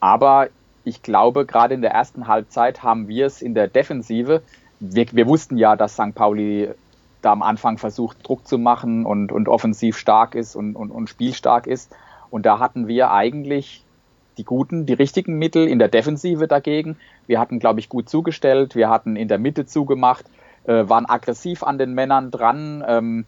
Aber 0.00 0.48
ich 0.84 1.02
glaube, 1.02 1.46
gerade 1.46 1.74
in 1.74 1.82
der 1.82 1.92
ersten 1.92 2.28
Halbzeit 2.28 2.82
haben 2.82 3.08
wir 3.08 3.26
es 3.26 3.40
in 3.42 3.54
der 3.54 3.68
Defensive. 3.68 4.42
Wir, 4.78 5.06
wir 5.12 5.26
wussten 5.26 5.56
ja, 5.56 5.74
dass 5.74 5.94
St. 5.94 6.14
Pauli 6.14 6.70
da 7.22 7.32
am 7.32 7.42
Anfang 7.42 7.78
versucht, 7.78 8.26
Druck 8.26 8.46
zu 8.46 8.58
machen 8.58 9.04
und, 9.04 9.32
und 9.32 9.48
offensiv 9.48 9.96
stark 9.96 10.34
ist 10.34 10.54
und, 10.54 10.76
und, 10.76 10.90
und 10.90 11.08
spielstark 11.08 11.66
ist. 11.66 11.94
Und 12.30 12.46
da 12.46 12.58
hatten 12.58 12.88
wir 12.88 13.10
eigentlich 13.10 13.84
die 14.38 14.44
guten, 14.44 14.86
die 14.86 14.94
richtigen 14.94 15.38
Mittel 15.38 15.68
in 15.68 15.78
der 15.78 15.88
Defensive 15.88 16.48
dagegen. 16.48 16.96
Wir 17.26 17.40
hatten, 17.40 17.58
glaube 17.58 17.80
ich, 17.80 17.88
gut 17.88 18.08
zugestellt. 18.08 18.74
Wir 18.74 18.88
hatten 18.88 19.16
in 19.16 19.28
der 19.28 19.38
Mitte 19.38 19.66
zugemacht 19.66 20.24
äh, 20.68 20.88
waren 20.88 21.06
aggressiv 21.06 21.62
an 21.62 21.78
den 21.78 21.94
Männern 21.94 22.30
dran. 22.30 22.84
Ähm, 22.86 23.24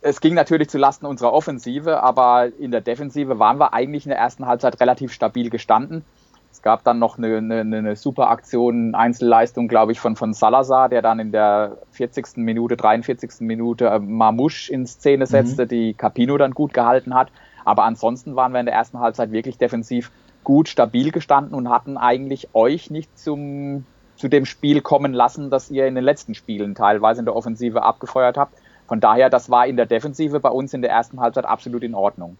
es 0.00 0.20
ging 0.20 0.34
natürlich 0.34 0.68
zu 0.68 0.78
Lasten 0.78 1.06
unserer 1.06 1.32
Offensive, 1.32 2.02
aber 2.02 2.50
in 2.58 2.70
der 2.70 2.82
Defensive 2.82 3.38
waren 3.38 3.58
wir 3.58 3.72
eigentlich 3.72 4.04
in 4.04 4.10
der 4.10 4.18
ersten 4.18 4.46
Halbzeit 4.46 4.80
relativ 4.80 5.12
stabil 5.12 5.50
gestanden. 5.50 6.04
Es 6.52 6.62
gab 6.62 6.84
dann 6.84 6.98
noch 6.98 7.18
eine, 7.18 7.38
eine, 7.38 7.60
eine 7.60 7.96
super 7.96 8.30
Aktion, 8.30 8.94
Einzelleistung, 8.94 9.68
glaube 9.68 9.92
ich, 9.92 10.00
von, 10.00 10.16
von 10.16 10.34
Salazar, 10.34 10.88
der 10.88 11.02
dann 11.02 11.18
in 11.18 11.32
der 11.32 11.78
40. 11.92 12.36
Minute, 12.36 12.76
43. 12.76 13.40
Minute 13.40 13.86
äh, 13.86 13.98
Mamouche 13.98 14.72
in 14.72 14.86
Szene 14.86 15.24
mhm. 15.24 15.28
setzte, 15.28 15.64
mhm. 15.64 15.68
die 15.68 15.94
Capino 15.94 16.36
dann 16.36 16.52
gut 16.52 16.74
gehalten 16.74 17.14
hat. 17.14 17.30
Aber 17.68 17.84
ansonsten 17.84 18.34
waren 18.34 18.52
wir 18.52 18.60
in 18.60 18.64
der 18.64 18.74
ersten 18.74 18.98
Halbzeit 18.98 19.30
wirklich 19.30 19.58
defensiv 19.58 20.10
gut, 20.42 20.70
stabil 20.70 21.12
gestanden 21.12 21.54
und 21.54 21.68
hatten 21.68 21.98
eigentlich 21.98 22.48
euch 22.54 22.90
nicht 22.90 23.18
zum 23.18 23.84
zu 24.16 24.28
dem 24.28 24.46
Spiel 24.46 24.80
kommen 24.80 25.12
lassen, 25.12 25.50
das 25.50 25.70
ihr 25.70 25.86
in 25.86 25.94
den 25.94 26.02
letzten 26.02 26.34
Spielen 26.34 26.74
teilweise 26.74 27.18
in 27.20 27.26
der 27.26 27.36
Offensive 27.36 27.82
abgefeuert 27.82 28.38
habt. 28.38 28.54
Von 28.86 29.00
daher, 29.00 29.28
das 29.28 29.50
war 29.50 29.66
in 29.66 29.76
der 29.76 29.84
Defensive 29.84 30.40
bei 30.40 30.48
uns 30.48 30.72
in 30.72 30.80
der 30.80 30.90
ersten 30.90 31.20
Halbzeit 31.20 31.44
absolut 31.44 31.82
in 31.82 31.94
Ordnung. 31.94 32.38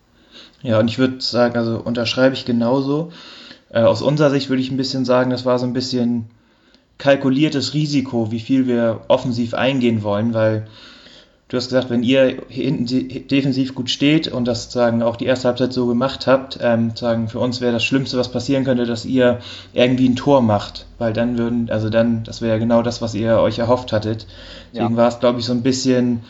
Ja, 0.63 0.79
und 0.79 0.89
ich 0.89 0.99
würde 0.99 1.21
sagen, 1.21 1.59
also 1.59 1.79
unterschreibe 1.79 2.35
ich 2.35 2.47
genauso. 2.47 3.13
Äh, 3.69 3.83
aus 3.83 4.01
unserer 4.01 4.31
Sicht 4.31 4.49
würde 4.49 4.63
ich 4.63 4.71
ein 4.71 4.79
bisschen 4.79 5.05
sagen, 5.05 5.29
das 5.29 5.45
war 5.45 5.59
so 5.59 5.67
ein 5.67 5.75
bisschen 5.75 6.31
kalkuliertes 6.97 7.75
Risiko, 7.75 8.31
wie 8.33 8.41
viel 8.41 8.67
wir 8.67 9.03
offensiv 9.09 9.53
eingehen 9.53 10.03
wollen, 10.03 10.33
weil 10.33 10.69
du 11.49 11.57
hast 11.57 11.69
gesagt, 11.69 11.89
wenn 11.89 12.03
ihr 12.03 12.43
hinten 12.49 12.87
defensiv 13.29 13.75
gut 13.75 13.91
steht 13.91 14.29
und 14.29 14.47
das 14.47 14.71
sagen 14.71 15.03
auch 15.03 15.17
die 15.17 15.25
erste 15.25 15.49
Halbzeit 15.49 15.73
so 15.73 15.87
gemacht 15.87 16.27
habt, 16.27 16.59
ähm, 16.63 16.93
sagen 16.95 17.29
für 17.29 17.39
uns 17.39 17.61
wäre 17.61 17.73
das 17.73 17.85
Schlimmste, 17.85 18.19
was 18.19 18.31
passieren 18.31 18.65
könnte, 18.65 18.85
dass 18.85 19.07
ihr 19.07 19.41
irgendwie 19.73 20.09
ein 20.09 20.17
Tor 20.17 20.43
macht, 20.43 20.87
weil 20.99 21.15
dann 21.15 21.39
würden, 21.39 21.71
also 21.71 21.89
dann, 21.89 22.23
das 22.25 22.43
wäre 22.43 22.53
ja 22.53 22.59
genau 22.59 22.83
das, 22.83 23.01
was 23.01 23.15
ihr 23.15 23.39
euch 23.39 23.59
erhofft 23.59 23.93
hattet. 23.93 24.27
Deswegen 24.73 24.95
ja. 24.95 24.97
war 24.97 25.09
es, 25.09 25.21
glaube 25.21 25.41
ich, 25.41 25.47
so 25.47 25.53
ein 25.53 25.63
bisschen, 25.63 26.21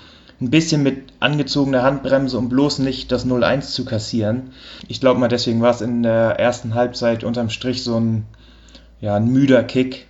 ein 0.40 0.50
bisschen 0.50 0.84
mit 0.84 1.12
angezogener 1.18 1.82
Handbremse, 1.82 2.38
um 2.38 2.48
bloß 2.48 2.78
nicht 2.78 3.10
das 3.10 3.26
0-1 3.26 3.72
zu 3.72 3.84
kassieren. 3.84 4.52
Ich 4.86 5.00
glaube 5.00 5.18
mal, 5.18 5.28
deswegen 5.28 5.60
war 5.60 5.72
es 5.72 5.80
in 5.80 6.04
der 6.04 6.38
ersten 6.38 6.74
Halbzeit 6.74 7.24
unterm 7.24 7.50
Strich 7.50 7.82
so 7.82 7.98
ein, 7.98 8.24
ja, 9.00 9.16
ein 9.16 9.26
müder 9.26 9.64
Kick, 9.64 10.06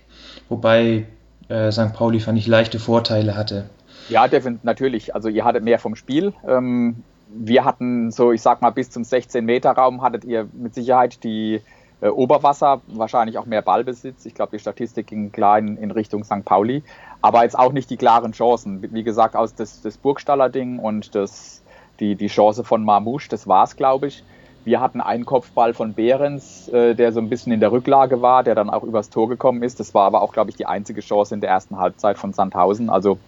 wobei 0.49 1.07
äh, 1.47 1.71
St. 1.71 1.93
Pauli 1.93 2.19
fand 2.19 2.37
ich 2.37 2.45
leichte 2.45 2.77
Vorteile 2.77 3.35
hatte. 3.35 3.65
Ja, 4.09 4.27
natürlich. 4.63 5.15
Also 5.15 5.29
ihr 5.29 5.45
hattet 5.45 5.63
mehr 5.63 5.79
vom 5.79 5.95
Spiel. 5.95 6.33
Ähm, 6.47 7.03
wir 7.29 7.63
hatten 7.63 8.11
so, 8.11 8.31
ich 8.31 8.41
sag 8.41 8.61
mal, 8.61 8.71
bis 8.71 8.89
zum 8.89 9.03
16-Meter-Raum 9.03 10.01
hattet 10.01 10.25
ihr 10.25 10.47
mit 10.53 10.73
Sicherheit 10.73 11.23
die 11.23 11.61
äh, 12.01 12.07
Oberwasser, 12.07 12.81
wahrscheinlich 12.87 13.37
auch 13.37 13.45
mehr 13.45 13.61
Ballbesitz. 13.61 14.25
Ich 14.25 14.33
glaube, 14.33 14.51
die 14.53 14.59
Statistik 14.59 15.07
ging 15.07 15.31
klar 15.31 15.59
in, 15.59 15.77
in, 15.77 15.91
Richtung 15.91 16.23
St. 16.23 16.43
Pauli, 16.43 16.83
aber 17.21 17.43
jetzt 17.43 17.57
auch 17.57 17.71
nicht 17.71 17.89
die 17.89 17.97
klaren 17.97 18.31
Chancen. 18.31 18.81
Wie 18.93 19.03
gesagt, 19.03 19.35
aus 19.35 19.53
das, 19.53 19.81
das 19.81 19.97
Burgstaller-Ding 19.97 20.79
und 20.79 21.13
das, 21.13 21.61
die, 21.99 22.15
die 22.15 22.27
Chance 22.27 22.63
von 22.63 22.83
Marmouche, 22.83 23.29
das 23.29 23.47
war's, 23.47 23.75
glaube 23.75 24.07
ich. 24.07 24.23
Wir 24.65 24.81
hatten 24.81 25.01
einen 25.01 25.25
Kopfball 25.25 25.73
von 25.73 25.93
Behrens, 25.93 26.67
äh, 26.69 26.95
der 26.95 27.11
so 27.11 27.19
ein 27.19 27.29
bisschen 27.29 27.51
in 27.51 27.59
der 27.59 27.71
Rücklage 27.71 28.21
war, 28.21 28.43
der 28.43 28.55
dann 28.55 28.69
auch 28.69 28.83
übers 28.83 29.09
Tor 29.09 29.29
gekommen 29.29 29.61
ist. 29.61 29.79
Das 29.79 29.93
war 29.93 30.05
aber 30.05 30.21
auch, 30.21 30.33
glaube 30.33 30.49
ich, 30.49 30.55
die 30.55 30.65
einzige 30.65 31.01
Chance 31.01 31.35
in 31.35 31.41
der 31.41 31.49
ersten 31.49 31.77
Halbzeit 31.77 32.17
von 32.17 32.33
Sandhausen. 32.33 32.89
Also 32.89 33.19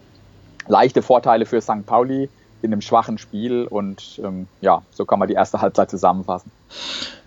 leichte 0.67 1.01
Vorteile 1.01 1.45
für 1.45 1.61
St. 1.61 1.85
Pauli 1.85 2.29
in 2.61 2.71
einem 2.71 2.81
schwachen 2.81 3.17
Spiel 3.17 3.65
und 3.65 4.21
ähm, 4.23 4.47
ja, 4.61 4.83
so 4.91 5.05
kann 5.05 5.19
man 5.19 5.27
die 5.27 5.33
erste 5.33 5.61
Halbzeit 5.61 5.89
zusammenfassen. 5.89 6.51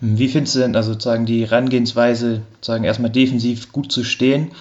Wie 0.00 0.28
findest 0.28 0.54
du 0.54 0.60
denn 0.60 0.76
also 0.76 0.92
sozusagen 0.92 1.26
die 1.26 1.44
Herangehensweise, 1.44 2.42
sozusagen 2.54 2.84
erstmal 2.84 3.10
defensiv 3.10 3.72
gut 3.72 3.90
zu 3.90 4.04
stehen? 4.04 4.52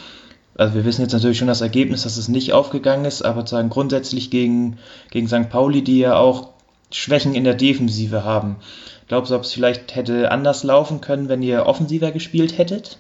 Also 0.56 0.76
wir 0.76 0.86
wissen 0.86 1.02
jetzt 1.02 1.14
natürlich 1.14 1.38
schon 1.38 1.48
das 1.48 1.62
Ergebnis, 1.62 2.04
dass 2.04 2.18
es 2.18 2.28
nicht 2.28 2.54
aufgegangen 2.54 3.06
ist, 3.06 3.24
aber 3.24 3.42
sozusagen 3.42 3.70
grundsätzlich 3.70 4.30
gegen, 4.30 4.78
gegen 5.12 5.28
St. 5.28 5.50
Pauli, 5.50 5.84
die 5.84 6.00
ja 6.00 6.16
auch 6.16 6.50
Schwächen 6.92 7.34
in 7.34 7.44
der 7.44 7.56
Defensive 7.56 8.24
haben. 8.24 8.58
Glaubst 9.08 9.32
du, 9.32 9.36
ob 9.36 9.44
es 9.44 9.54
vielleicht 9.54 9.96
hätte 9.96 10.32
anders 10.32 10.64
laufen 10.64 11.02
können, 11.02 11.28
wenn 11.28 11.42
ihr 11.42 11.66
offensiver 11.66 12.12
gespielt 12.12 12.58
hättet? 12.58 13.00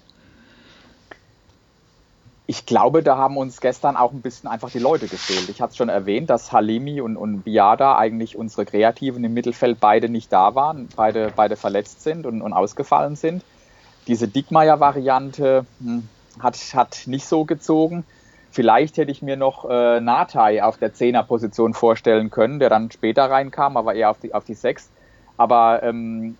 Ich 2.45 2.65
glaube, 2.65 3.03
da 3.03 3.17
haben 3.17 3.37
uns 3.37 3.61
gestern 3.61 3.95
auch 3.95 4.11
ein 4.11 4.21
bisschen 4.21 4.49
einfach 4.49 4.69
die 4.69 4.79
Leute 4.79 5.07
gefehlt. 5.07 5.47
Ich 5.47 5.61
hatte 5.61 5.71
es 5.71 5.77
schon 5.77 5.87
erwähnt, 5.87 6.29
dass 6.29 6.51
Halimi 6.51 6.99
und, 6.99 7.15
und 7.15 7.43
Biada 7.43 7.97
eigentlich 7.97 8.35
unsere 8.35 8.65
Kreativen 8.65 9.23
im 9.23 9.33
Mittelfeld 9.33 9.79
beide 9.79 10.09
nicht 10.09 10.31
da 10.33 10.53
waren, 10.53 10.89
beide, 10.95 11.31
beide 11.33 11.55
verletzt 11.55 12.01
sind 12.01 12.25
und, 12.25 12.41
und 12.41 12.51
ausgefallen 12.51 13.15
sind. 13.15 13.43
Diese 14.07 14.27
Dickmeier-Variante 14.27 15.65
hm, 15.79 16.09
hat, 16.39 16.57
hat 16.73 17.03
nicht 17.05 17.25
so 17.25 17.45
gezogen. 17.45 18.03
Vielleicht 18.51 18.97
hätte 18.97 19.11
ich 19.11 19.21
mir 19.21 19.37
noch 19.37 19.67
äh, 19.69 20.01
Natai 20.01 20.63
auf 20.63 20.77
der 20.77 20.93
Zehner-Position 20.93 21.73
vorstellen 21.73 22.29
können, 22.29 22.59
der 22.59 22.69
dann 22.69 22.91
später 22.91 23.31
reinkam, 23.31 23.77
aber 23.77 23.95
eher 23.95 24.09
auf 24.09 24.19
die, 24.19 24.33
auf 24.33 24.43
die 24.43 24.53
Sechs. 24.53 24.89
Aber 25.37 25.81
ähm, 25.81 26.37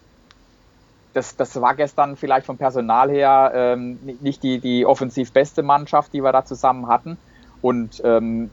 das, 1.13 1.35
das 1.35 1.59
war 1.61 1.75
gestern 1.75 2.15
vielleicht 2.17 2.45
vom 2.45 2.57
Personal 2.57 3.09
her 3.09 3.51
ähm, 3.53 3.99
nicht 4.21 4.43
die, 4.43 4.59
die 4.59 4.85
offensiv 4.85 5.31
beste 5.31 5.61
Mannschaft, 5.61 6.13
die 6.13 6.23
wir 6.23 6.31
da 6.31 6.43
zusammen 6.43 6.87
hatten. 6.87 7.17
Und 7.61 8.01
ähm, 8.03 8.49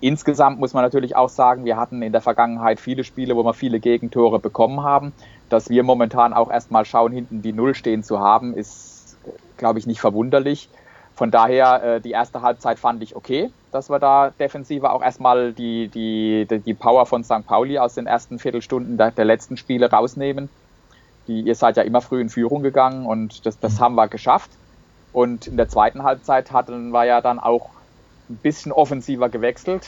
insgesamt 0.00 0.58
muss 0.58 0.72
man 0.72 0.82
natürlich 0.82 1.16
auch 1.16 1.28
sagen, 1.28 1.64
wir 1.64 1.76
hatten 1.76 2.02
in 2.02 2.12
der 2.12 2.22
Vergangenheit 2.22 2.80
viele 2.80 3.04
Spiele, 3.04 3.36
wo 3.36 3.44
wir 3.44 3.52
viele 3.52 3.78
Gegentore 3.78 4.38
bekommen 4.38 4.82
haben. 4.82 5.12
Dass 5.50 5.68
wir 5.68 5.82
momentan 5.82 6.32
auch 6.32 6.50
erstmal 6.50 6.84
schauen, 6.84 7.12
hinten 7.12 7.42
die 7.42 7.52
Null 7.52 7.74
stehen 7.74 8.02
zu 8.02 8.20
haben, 8.20 8.54
ist, 8.54 9.18
glaube 9.56 9.78
ich, 9.78 9.86
nicht 9.86 10.00
verwunderlich. 10.00 10.70
Von 11.14 11.30
daher, 11.30 11.82
äh, 11.82 12.00
die 12.00 12.12
erste 12.12 12.42
Halbzeit 12.42 12.78
fand 12.78 13.02
ich 13.02 13.16
okay, 13.16 13.50
dass 13.70 13.90
wir 13.90 13.98
da 13.98 14.30
defensiver 14.30 14.92
auch 14.92 15.02
erstmal 15.02 15.52
die, 15.52 15.88
die, 15.88 16.46
die 16.46 16.74
Power 16.74 17.06
von 17.06 17.22
St. 17.24 17.46
Pauli 17.46 17.78
aus 17.78 17.94
den 17.94 18.06
ersten 18.06 18.38
Viertelstunden 18.38 18.96
der, 18.96 19.10
der 19.10 19.24
letzten 19.24 19.56
Spiele 19.56 19.90
rausnehmen 19.90 20.48
die, 21.28 21.42
ihr 21.42 21.54
seid 21.54 21.76
ja 21.76 21.82
immer 21.84 22.00
früh 22.00 22.20
in 22.20 22.28
Führung 22.28 22.62
gegangen 22.62 23.06
und 23.06 23.46
das, 23.46 23.60
das 23.60 23.74
mhm. 23.74 23.80
haben 23.80 23.94
wir 23.94 24.08
geschafft. 24.08 24.50
Und 25.12 25.46
in 25.46 25.56
der 25.56 25.68
zweiten 25.68 26.02
Halbzeit 26.02 26.52
hatten 26.52 26.90
wir 26.90 27.04
ja 27.04 27.20
dann 27.20 27.38
auch 27.38 27.70
ein 28.28 28.36
bisschen 28.36 28.72
offensiver 28.72 29.28
gewechselt. 29.28 29.86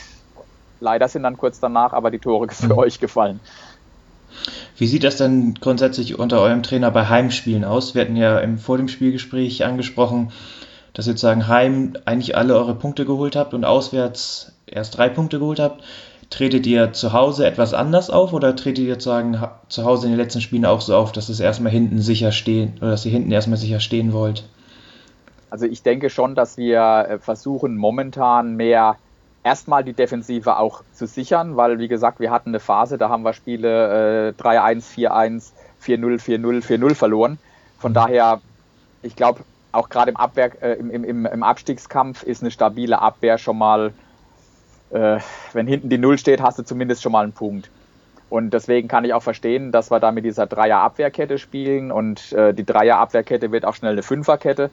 Leider 0.79 1.07
sind 1.07 1.23
dann 1.23 1.37
kurz 1.37 1.59
danach 1.59 1.93
aber 1.93 2.09
die 2.09 2.19
Tore 2.19 2.47
für 2.49 2.67
mhm. 2.67 2.77
euch 2.77 2.99
gefallen. 2.99 3.39
Wie 4.77 4.87
sieht 4.87 5.03
das 5.03 5.17
denn 5.17 5.55
grundsätzlich 5.55 6.17
unter 6.17 6.39
eurem 6.41 6.63
Trainer 6.63 6.89
bei 6.91 7.07
Heimspielen 7.07 7.63
aus? 7.63 7.93
Wir 7.93 8.03
hatten 8.03 8.15
ja 8.15 8.39
im, 8.39 8.57
vor 8.57 8.77
dem 8.77 8.87
Spielgespräch 8.87 9.65
angesprochen, 9.65 10.31
dass 10.93 11.05
ihr 11.05 11.11
sozusagen 11.11 11.47
heim 11.47 11.97
eigentlich 12.05 12.35
alle 12.35 12.55
eure 12.55 12.75
Punkte 12.75 13.05
geholt 13.05 13.35
habt 13.35 13.53
und 13.53 13.65
auswärts 13.65 14.53
erst 14.65 14.97
drei 14.97 15.09
Punkte 15.09 15.39
geholt 15.39 15.59
habt. 15.59 15.83
Tretet 16.31 16.65
ihr 16.65 16.93
zu 16.93 17.11
Hause 17.11 17.45
etwas 17.45 17.73
anders 17.73 18.09
auf 18.09 18.31
oder 18.31 18.55
tretet 18.55 18.85
ihr 18.85 18.99
sagen, 18.99 19.37
zu 19.67 19.83
Hause 19.83 20.07
in 20.07 20.13
den 20.13 20.17
letzten 20.17 20.41
Spielen 20.41 20.65
auch 20.65 20.81
so 20.81 20.95
auf, 20.95 21.11
dass 21.11 21.27
es 21.29 21.39
erstmal 21.39 21.71
hinten 21.71 21.99
sicher 21.99 22.31
stehen 22.31 22.73
oder 22.79 22.91
dass 22.91 23.05
ihr 23.05 23.11
hinten 23.11 23.31
erstmal 23.31 23.57
sicher 23.57 23.81
stehen 23.81 24.13
wollt? 24.13 24.47
Also 25.49 25.65
ich 25.65 25.83
denke 25.83 26.09
schon, 26.09 26.33
dass 26.33 26.57
wir 26.57 26.79
äh, 26.79 27.19
versuchen 27.19 27.75
momentan 27.75 28.55
mehr 28.55 28.95
erstmal 29.43 29.83
die 29.83 29.91
Defensive 29.91 30.57
auch 30.57 30.83
zu 30.93 31.05
sichern, 31.05 31.57
weil 31.57 31.79
wie 31.79 31.89
gesagt, 31.89 32.21
wir 32.21 32.31
hatten 32.31 32.51
eine 32.51 32.61
Phase, 32.61 32.97
da 32.97 33.09
haben 33.09 33.23
wir 33.23 33.33
Spiele 33.33 34.29
äh, 34.29 34.41
3-1, 34.41 34.83
4-1, 34.95 35.51
4-0, 35.83 36.21
4-0, 36.21 36.65
4-0 36.65 36.95
verloren. 36.95 37.39
Von 37.77 37.93
daher, 37.93 38.39
ich 39.01 39.17
glaube, 39.17 39.41
auch 39.73 39.89
gerade 39.89 40.11
im, 40.11 40.17
äh, 40.61 40.73
im, 40.75 41.03
im, 41.03 41.25
im 41.25 41.43
Abstiegskampf 41.43 42.23
ist 42.23 42.41
eine 42.41 42.51
stabile 42.51 43.01
Abwehr 43.01 43.37
schon 43.37 43.57
mal 43.57 43.91
äh, 44.91 45.19
wenn 45.53 45.67
hinten 45.67 45.89
die 45.89 45.97
Null 45.97 46.17
steht, 46.17 46.41
hast 46.41 46.59
du 46.59 46.63
zumindest 46.63 47.01
schon 47.01 47.11
mal 47.11 47.23
einen 47.23 47.33
Punkt. 47.33 47.69
Und 48.29 48.51
deswegen 48.51 48.87
kann 48.87 49.03
ich 49.03 49.13
auch 49.13 49.23
verstehen, 49.23 49.71
dass 49.71 49.91
wir 49.91 49.99
da 49.99 50.11
mit 50.11 50.23
dieser 50.23 50.47
Dreier-Abwehrkette 50.47 51.37
spielen 51.37 51.91
und 51.91 52.31
äh, 52.31 52.53
die 52.53 52.65
Dreier-Abwehrkette 52.65 53.51
wird 53.51 53.65
auch 53.65 53.75
schnell 53.75 53.91
eine 53.91 54.03
Fünferkette. 54.03 54.69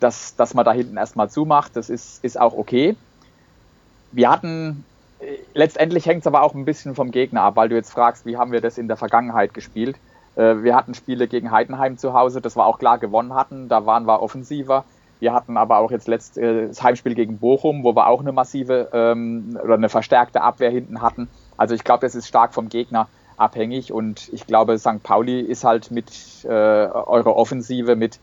Dass, 0.00 0.36
dass 0.36 0.52
man 0.52 0.64
da 0.64 0.72
hinten 0.72 0.96
erstmal 0.96 1.30
zumacht, 1.30 1.74
das 1.74 1.88
ist, 1.88 2.22
ist 2.22 2.38
auch 2.38 2.54
okay. 2.56 2.96
Wir 4.12 4.30
hatten, 4.30 4.84
äh, 5.20 5.36
letztendlich 5.54 6.06
hängt 6.06 6.20
es 6.20 6.26
aber 6.26 6.42
auch 6.42 6.54
ein 6.54 6.64
bisschen 6.64 6.94
vom 6.94 7.10
Gegner 7.10 7.42
ab, 7.42 7.56
weil 7.56 7.68
du 7.68 7.76
jetzt 7.76 7.90
fragst, 7.90 8.26
wie 8.26 8.36
haben 8.36 8.52
wir 8.52 8.60
das 8.60 8.78
in 8.78 8.88
der 8.88 8.96
Vergangenheit 8.96 9.52
gespielt. 9.52 9.96
Äh, 10.34 10.62
wir 10.62 10.74
hatten 10.74 10.94
Spiele 10.94 11.28
gegen 11.28 11.50
Heidenheim 11.50 11.98
zu 11.98 12.14
Hause, 12.14 12.40
das 12.40 12.56
war 12.56 12.66
auch 12.66 12.78
klar 12.78 12.98
gewonnen 12.98 13.34
hatten, 13.34 13.68
da 13.68 13.84
waren 13.86 14.06
wir 14.06 14.22
offensiver. 14.22 14.84
Wir 15.18 15.32
hatten 15.32 15.56
aber 15.56 15.78
auch 15.78 15.90
jetzt 15.90 16.08
letzt, 16.08 16.38
äh, 16.38 16.68
das 16.68 16.82
Heimspiel 16.82 17.14
gegen 17.14 17.38
Bochum, 17.38 17.84
wo 17.84 17.94
wir 17.94 18.06
auch 18.06 18.20
eine 18.20 18.32
massive 18.32 18.88
ähm, 18.92 19.58
oder 19.62 19.74
eine 19.74 19.88
verstärkte 19.88 20.42
Abwehr 20.42 20.70
hinten 20.70 21.00
hatten. 21.00 21.28
Also 21.56 21.74
ich 21.74 21.84
glaube, 21.84 22.06
das 22.06 22.14
ist 22.14 22.28
stark 22.28 22.54
vom 22.54 22.68
Gegner 22.68 23.08
abhängig 23.36 23.92
und 23.92 24.30
ich 24.32 24.46
glaube, 24.46 24.78
St. 24.78 25.02
Pauli 25.02 25.40
ist 25.40 25.64
halt 25.64 25.90
mit 25.90 26.44
äh, 26.44 26.48
eurer 26.48 27.36
Offensive, 27.36 27.96
mit, 27.96 28.18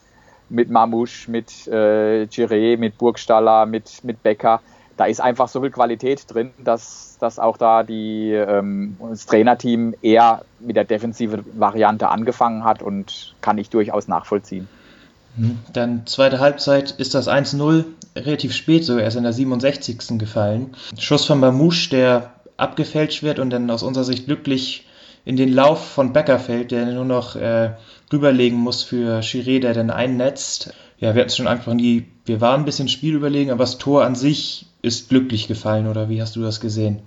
mit 0.49 0.69
Mamouche, 0.69 1.29
mit 1.29 1.67
äh, 1.67 2.23
Giré, 2.25 2.77
mit 2.77 2.97
Burgstaller, 2.97 3.65
mit, 3.65 4.03
mit 4.03 4.23
Becker, 4.23 4.61
da 4.97 5.05
ist 5.05 5.21
einfach 5.21 5.47
so 5.47 5.61
viel 5.61 5.71
Qualität 5.71 6.25
drin, 6.31 6.51
dass, 6.63 7.17
dass 7.19 7.39
auch 7.39 7.57
da 7.57 7.83
die, 7.83 8.31
ähm, 8.31 8.97
das 9.09 9.25
Trainerteam 9.25 9.95
eher 10.01 10.45
mit 10.59 10.75
der 10.75 10.83
defensiven 10.83 11.43
Variante 11.59 12.09
angefangen 12.09 12.63
hat 12.63 12.83
und 12.83 13.35
kann 13.41 13.57
ich 13.57 13.69
durchaus 13.69 14.07
nachvollziehen. 14.07 14.67
Mhm. 15.35 15.59
Dann 15.71 16.05
zweite 16.05 16.39
Halbzeit 16.39 16.91
ist 16.91 17.15
das 17.15 17.27
1-0 17.27 17.85
relativ 18.15 18.53
spät, 18.53 18.85
so 18.85 18.97
erst 18.97 19.17
in 19.17 19.23
der 19.23 19.33
67. 19.33 20.17
gefallen. 20.19 20.75
Schuss 20.97 21.25
von 21.25 21.39
Mamouche, 21.39 21.89
der 21.89 22.33
abgefälscht 22.57 23.23
wird 23.23 23.39
und 23.39 23.49
dann 23.49 23.69
aus 23.69 23.83
unserer 23.83 24.03
Sicht 24.03 24.25
glücklich 24.25 24.85
in 25.25 25.37
den 25.37 25.53
Lauf 25.53 25.87
von 25.87 26.13
Becker 26.13 26.39
fällt, 26.39 26.71
der 26.71 26.85
nur 26.85 27.05
noch 27.05 27.35
äh, 27.35 27.71
rüberlegen 28.11 28.57
muss 28.57 28.83
für 28.83 29.19
Chiré, 29.19 29.59
der 29.59 29.73
dann 29.73 29.89
einnetzt. 29.89 30.73
Ja, 30.99 31.15
wir 31.15 31.21
hatten 31.21 31.29
es 31.29 31.37
schon 31.37 31.47
angesprochen, 31.47 31.77
die, 31.77 32.07
wir 32.25 32.41
waren 32.41 32.61
ein 32.61 32.65
bisschen 32.65 32.89
spielüberlegen, 32.89 33.51
aber 33.51 33.63
das 33.63 33.77
Tor 33.77 34.03
an 34.03 34.15
sich 34.15 34.67
ist 34.81 35.09
glücklich 35.09 35.47
gefallen, 35.47 35.87
oder 35.87 36.09
wie 36.09 36.21
hast 36.21 36.35
du 36.35 36.41
das 36.41 36.59
gesehen? 36.59 37.01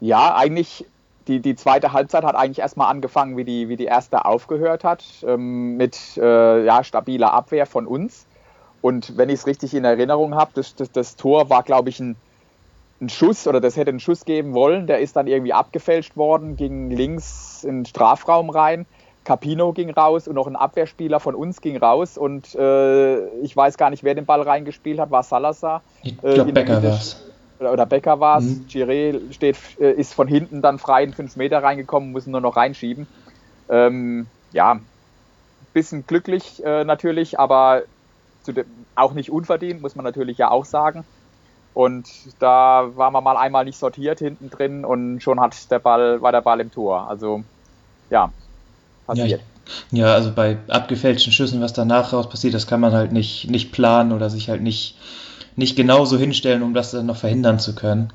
Ja, 0.00 0.36
eigentlich 0.36 0.84
die, 1.28 1.40
die 1.40 1.54
zweite 1.54 1.92
Halbzeit 1.92 2.24
hat 2.24 2.34
eigentlich 2.34 2.60
erstmal 2.60 2.90
angefangen, 2.90 3.36
wie 3.36 3.44
die, 3.44 3.68
wie 3.68 3.76
die 3.76 3.84
erste 3.84 4.24
aufgehört 4.24 4.82
hat, 4.82 5.04
ähm, 5.26 5.76
mit 5.76 6.16
äh, 6.16 6.64
ja, 6.64 6.82
stabiler 6.82 7.32
Abwehr 7.32 7.66
von 7.66 7.86
uns. 7.86 8.26
Und 8.80 9.16
wenn 9.16 9.28
ich 9.28 9.40
es 9.40 9.46
richtig 9.46 9.74
in 9.74 9.84
Erinnerung 9.84 10.34
habe, 10.34 10.52
das, 10.54 10.74
das, 10.74 10.90
das, 10.90 11.16
Tor 11.16 11.50
war, 11.50 11.62
glaube 11.62 11.90
ich, 11.90 12.00
ein, 12.00 12.16
ein 13.00 13.08
Schuss 13.08 13.46
oder 13.46 13.60
das 13.60 13.76
hätte 13.76 13.90
einen 13.90 14.00
Schuss 14.00 14.24
geben 14.24 14.54
wollen. 14.54 14.86
Der 14.86 15.00
ist 15.00 15.16
dann 15.16 15.26
irgendwie 15.26 15.52
abgefälscht 15.52 16.16
worden, 16.16 16.56
ging 16.56 16.90
links 16.90 17.64
in 17.64 17.80
den 17.80 17.86
Strafraum 17.86 18.50
rein. 18.50 18.86
Capino 19.24 19.72
ging 19.72 19.90
raus 19.90 20.26
und 20.26 20.36
noch 20.36 20.46
ein 20.46 20.56
Abwehrspieler 20.56 21.20
von 21.20 21.34
uns 21.34 21.60
ging 21.60 21.76
raus 21.76 22.16
und 22.16 22.54
äh, 22.54 23.26
ich 23.40 23.54
weiß 23.54 23.76
gar 23.76 23.90
nicht, 23.90 24.02
wer 24.02 24.14
den 24.14 24.24
Ball 24.24 24.40
reingespielt 24.40 24.98
hat, 24.98 25.10
war 25.10 25.22
Salazar. 25.22 25.82
Ich 26.02 26.16
glaube, 26.16 26.48
äh, 26.48 26.52
Becker 26.52 26.82
war 26.82 26.92
es 26.92 27.28
oder, 27.60 27.72
oder 27.72 27.86
Becker 27.86 28.20
war 28.20 28.38
es. 28.38 28.44
Mhm. 28.44 28.66
Giré 28.68 29.32
steht, 29.32 29.56
äh, 29.80 29.92
ist 29.92 30.14
von 30.14 30.28
hinten 30.28 30.62
dann 30.62 30.78
frei 30.78 31.04
in 31.04 31.12
5 31.12 31.36
Meter 31.36 31.62
reingekommen, 31.62 32.12
muss 32.12 32.26
nur 32.26 32.40
noch 32.40 32.56
reinschieben. 32.56 33.06
Ähm, 33.68 34.26
ja, 34.52 34.80
bisschen 35.72 36.06
glücklich 36.06 36.64
äh, 36.64 36.84
natürlich, 36.84 37.38
aber 37.38 37.82
dem, 38.46 38.64
auch 38.94 39.12
nicht 39.12 39.30
unverdient, 39.30 39.82
muss 39.82 39.94
man 39.94 40.04
natürlich 40.04 40.38
ja 40.38 40.50
auch 40.50 40.64
sagen. 40.64 41.04
Und 41.74 42.08
da 42.40 42.90
waren 42.96 43.12
wir 43.12 43.20
mal 43.20 43.36
einmal 43.36 43.64
nicht 43.64 43.78
sortiert 43.78 44.18
hinten 44.18 44.50
drin 44.50 44.84
und 44.84 45.20
schon 45.20 45.38
hat 45.38 45.70
der 45.70 45.78
Ball, 45.78 46.20
war 46.22 46.32
der 46.32 46.40
Ball 46.40 46.60
im 46.60 46.72
Tor. 46.72 47.08
Also 47.08 47.44
ja, 48.10 48.32
passiert. 49.06 49.42
Ja, 49.90 50.06
ja, 50.06 50.14
also 50.14 50.32
bei 50.32 50.56
abgefälschten 50.68 51.32
Schüssen, 51.32 51.60
was 51.60 51.74
danach 51.74 52.12
raus 52.12 52.28
passiert, 52.28 52.54
das 52.54 52.66
kann 52.66 52.80
man 52.80 52.92
halt 52.92 53.12
nicht, 53.12 53.50
nicht 53.50 53.70
planen 53.70 54.12
oder 54.12 54.30
sich 54.30 54.48
halt 54.48 54.62
nicht 54.62 54.96
nicht 55.58 55.76
genauso 55.76 56.16
hinstellen, 56.16 56.62
um 56.62 56.72
das 56.72 56.92
dann 56.92 57.06
noch 57.06 57.16
verhindern 57.16 57.58
zu 57.58 57.74
können. 57.74 58.12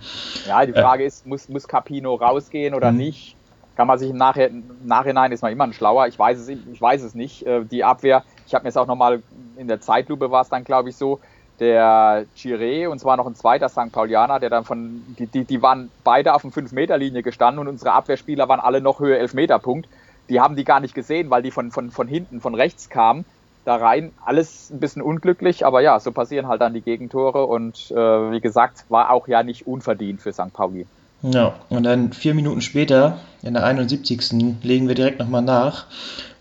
Ja, 0.48 0.66
die 0.66 0.72
Frage 0.72 1.04
äh, 1.04 1.08
ist, 1.08 1.28
muss, 1.28 1.50
muss 1.50 1.68
Capino 1.68 2.16
rausgehen 2.16 2.74
oder 2.74 2.92
mh. 2.92 2.98
nicht? 2.98 3.36
kann 3.76 3.88
man 3.88 3.98
sich 3.98 4.10
im, 4.10 4.18
im 4.18 4.64
Nachhinein 4.84 5.32
ist 5.32 5.42
man 5.42 5.52
immer 5.52 5.64
ein 5.64 5.74
schlauer. 5.74 6.08
Ich 6.08 6.18
weiß 6.18 6.40
es, 6.40 6.48
ich 6.48 6.82
weiß 6.82 7.02
es 7.02 7.16
nicht. 7.16 7.46
Äh, 7.46 7.66
die 7.66 7.84
Abwehr, 7.84 8.24
ich 8.46 8.54
habe 8.54 8.64
mir 8.64 8.70
jetzt 8.70 8.78
auch 8.78 8.88
nochmal 8.88 9.24
in 9.58 9.68
der 9.68 9.82
Zeitlupe 9.82 10.32
war 10.32 10.42
es 10.42 10.50
dann, 10.50 10.64
glaube 10.64 10.90
ich, 10.90 10.96
so, 10.96 11.20
der 11.60 12.26
Chiré 12.36 12.88
und 12.88 13.00
zwar 13.00 13.18
noch 13.18 13.28
ein 13.28 13.36
zweiter 13.36 13.70
St. 13.70 13.92
Paulianer, 13.92 14.40
der 14.40 14.50
dann 14.50 14.64
von, 14.64 15.04
die, 15.20 15.28
die, 15.28 15.44
die 15.44 15.62
waren 15.62 15.90
beide 16.04 16.34
auf 16.34 16.42
dem 16.42 16.52
5-Meter-Linie 16.52 17.24
gestanden 17.24 17.60
und 17.60 17.68
unsere 17.68 17.94
Abwehrspieler 17.94 18.50
waren 18.50 18.60
alle 18.60 18.82
noch 18.82 19.00
Höhe 19.00 19.20
11-Meter-Punkt. 19.20 19.88
Die 20.30 20.40
haben 20.40 20.56
die 20.56 20.64
gar 20.64 20.80
nicht 20.80 20.96
gesehen, 20.96 21.30
weil 21.30 21.44
die 21.44 21.52
von, 21.52 21.72
von, 21.72 21.92
von 21.92 22.08
hinten, 22.08 22.42
von 22.42 22.56
rechts 22.56 22.90
kamen 22.90 23.26
da 23.66 23.76
rein. 23.76 24.12
Alles 24.26 24.70
ein 24.72 24.80
bisschen 24.80 25.02
unglücklich, 25.02 25.66
aber 25.66 25.82
ja, 25.82 26.00
so 26.00 26.12
passieren 26.12 26.48
halt 26.48 26.62
dann 26.62 26.74
die 26.74 26.82
Gegentore 26.82 27.46
und 27.46 27.92
äh, 27.92 27.96
wie 27.96 28.42
gesagt, 28.42 28.86
war 28.90 29.12
auch 29.12 29.28
ja 29.28 29.44
nicht 29.44 29.68
unverdient 29.68 30.22
für 30.22 30.34
St. 30.34 30.54
Pauli. 30.54 30.86
Ja, 31.24 31.56
und 31.70 31.84
dann 31.84 32.12
vier 32.12 32.34
Minuten 32.34 32.60
später, 32.60 33.20
in 33.42 33.54
der 33.54 33.64
71. 33.64 34.34
legen 34.62 34.90
wir 34.90 34.96
direkt 34.96 35.20
nochmal 35.20 35.42
nach. 35.42 35.86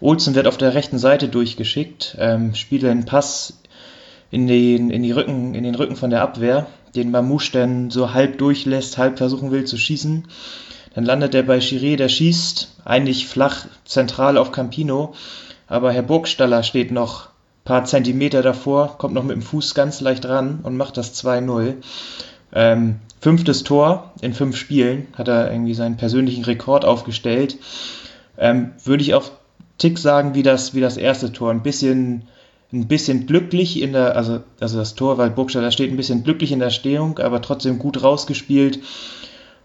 Olsen 0.00 0.34
wird 0.34 0.48
auf 0.48 0.56
der 0.56 0.74
rechten 0.74 0.98
Seite 0.98 1.28
durchgeschickt, 1.28 2.16
ähm, 2.18 2.56
spielt 2.56 2.84
einen 2.84 3.04
Pass 3.04 3.62
in 4.32 4.48
den, 4.48 4.90
in, 4.90 5.04
die 5.04 5.12
Rücken, 5.12 5.54
in 5.54 5.62
den 5.62 5.76
Rücken 5.76 5.94
von 5.94 6.10
der 6.10 6.22
Abwehr, 6.22 6.66
den 6.96 7.12
Mamouche 7.12 7.52
dann 7.52 7.90
so 7.90 8.12
halb 8.12 8.38
durchlässt, 8.38 8.98
halb 8.98 9.18
versuchen 9.18 9.52
will 9.52 9.64
zu 9.64 9.76
schießen. 9.76 10.26
Dann 10.94 11.04
landet 11.04 11.34
er 11.36 11.44
bei 11.44 11.58
Chiré, 11.58 11.96
der 11.96 12.08
schießt, 12.08 12.80
eigentlich 12.84 13.28
flach 13.28 13.66
zentral 13.84 14.36
auf 14.36 14.50
Campino, 14.50 15.14
aber 15.72 15.90
Herr 15.90 16.02
Burgstaller 16.02 16.62
steht 16.62 16.92
noch 16.92 17.26
ein 17.26 17.64
paar 17.64 17.84
Zentimeter 17.84 18.42
davor, 18.42 18.98
kommt 18.98 19.14
noch 19.14 19.24
mit 19.24 19.34
dem 19.34 19.42
Fuß 19.42 19.74
ganz 19.74 20.02
leicht 20.02 20.26
ran 20.26 20.60
und 20.62 20.76
macht 20.76 20.98
das 20.98 21.14
2-0. 21.24 21.76
Ähm, 22.54 22.96
fünftes 23.20 23.64
Tor 23.64 24.12
in 24.20 24.34
fünf 24.34 24.56
Spielen, 24.56 25.06
hat 25.14 25.28
er 25.28 25.50
irgendwie 25.50 25.72
seinen 25.72 25.96
persönlichen 25.96 26.44
Rekord 26.44 26.84
aufgestellt. 26.84 27.56
Ähm, 28.36 28.72
Würde 28.84 29.02
ich 29.02 29.14
auf 29.14 29.32
Tick 29.78 29.98
sagen, 29.98 30.34
wie 30.34 30.42
das, 30.42 30.74
wie 30.74 30.82
das 30.82 30.98
erste 30.98 31.32
Tor. 31.32 31.50
Ein 31.50 31.62
bisschen, 31.62 32.24
ein 32.70 32.86
bisschen 32.86 33.26
glücklich 33.26 33.80
in 33.80 33.94
der, 33.94 34.14
also, 34.14 34.40
also 34.60 34.78
das 34.78 34.94
Tor, 34.94 35.16
weil 35.16 35.30
Burgstaller 35.30 35.70
steht 35.70 35.90
ein 35.90 35.96
bisschen 35.96 36.22
glücklich 36.22 36.52
in 36.52 36.58
der 36.58 36.70
Stehung, 36.70 37.18
aber 37.18 37.40
trotzdem 37.40 37.78
gut 37.78 38.02
rausgespielt. 38.02 38.80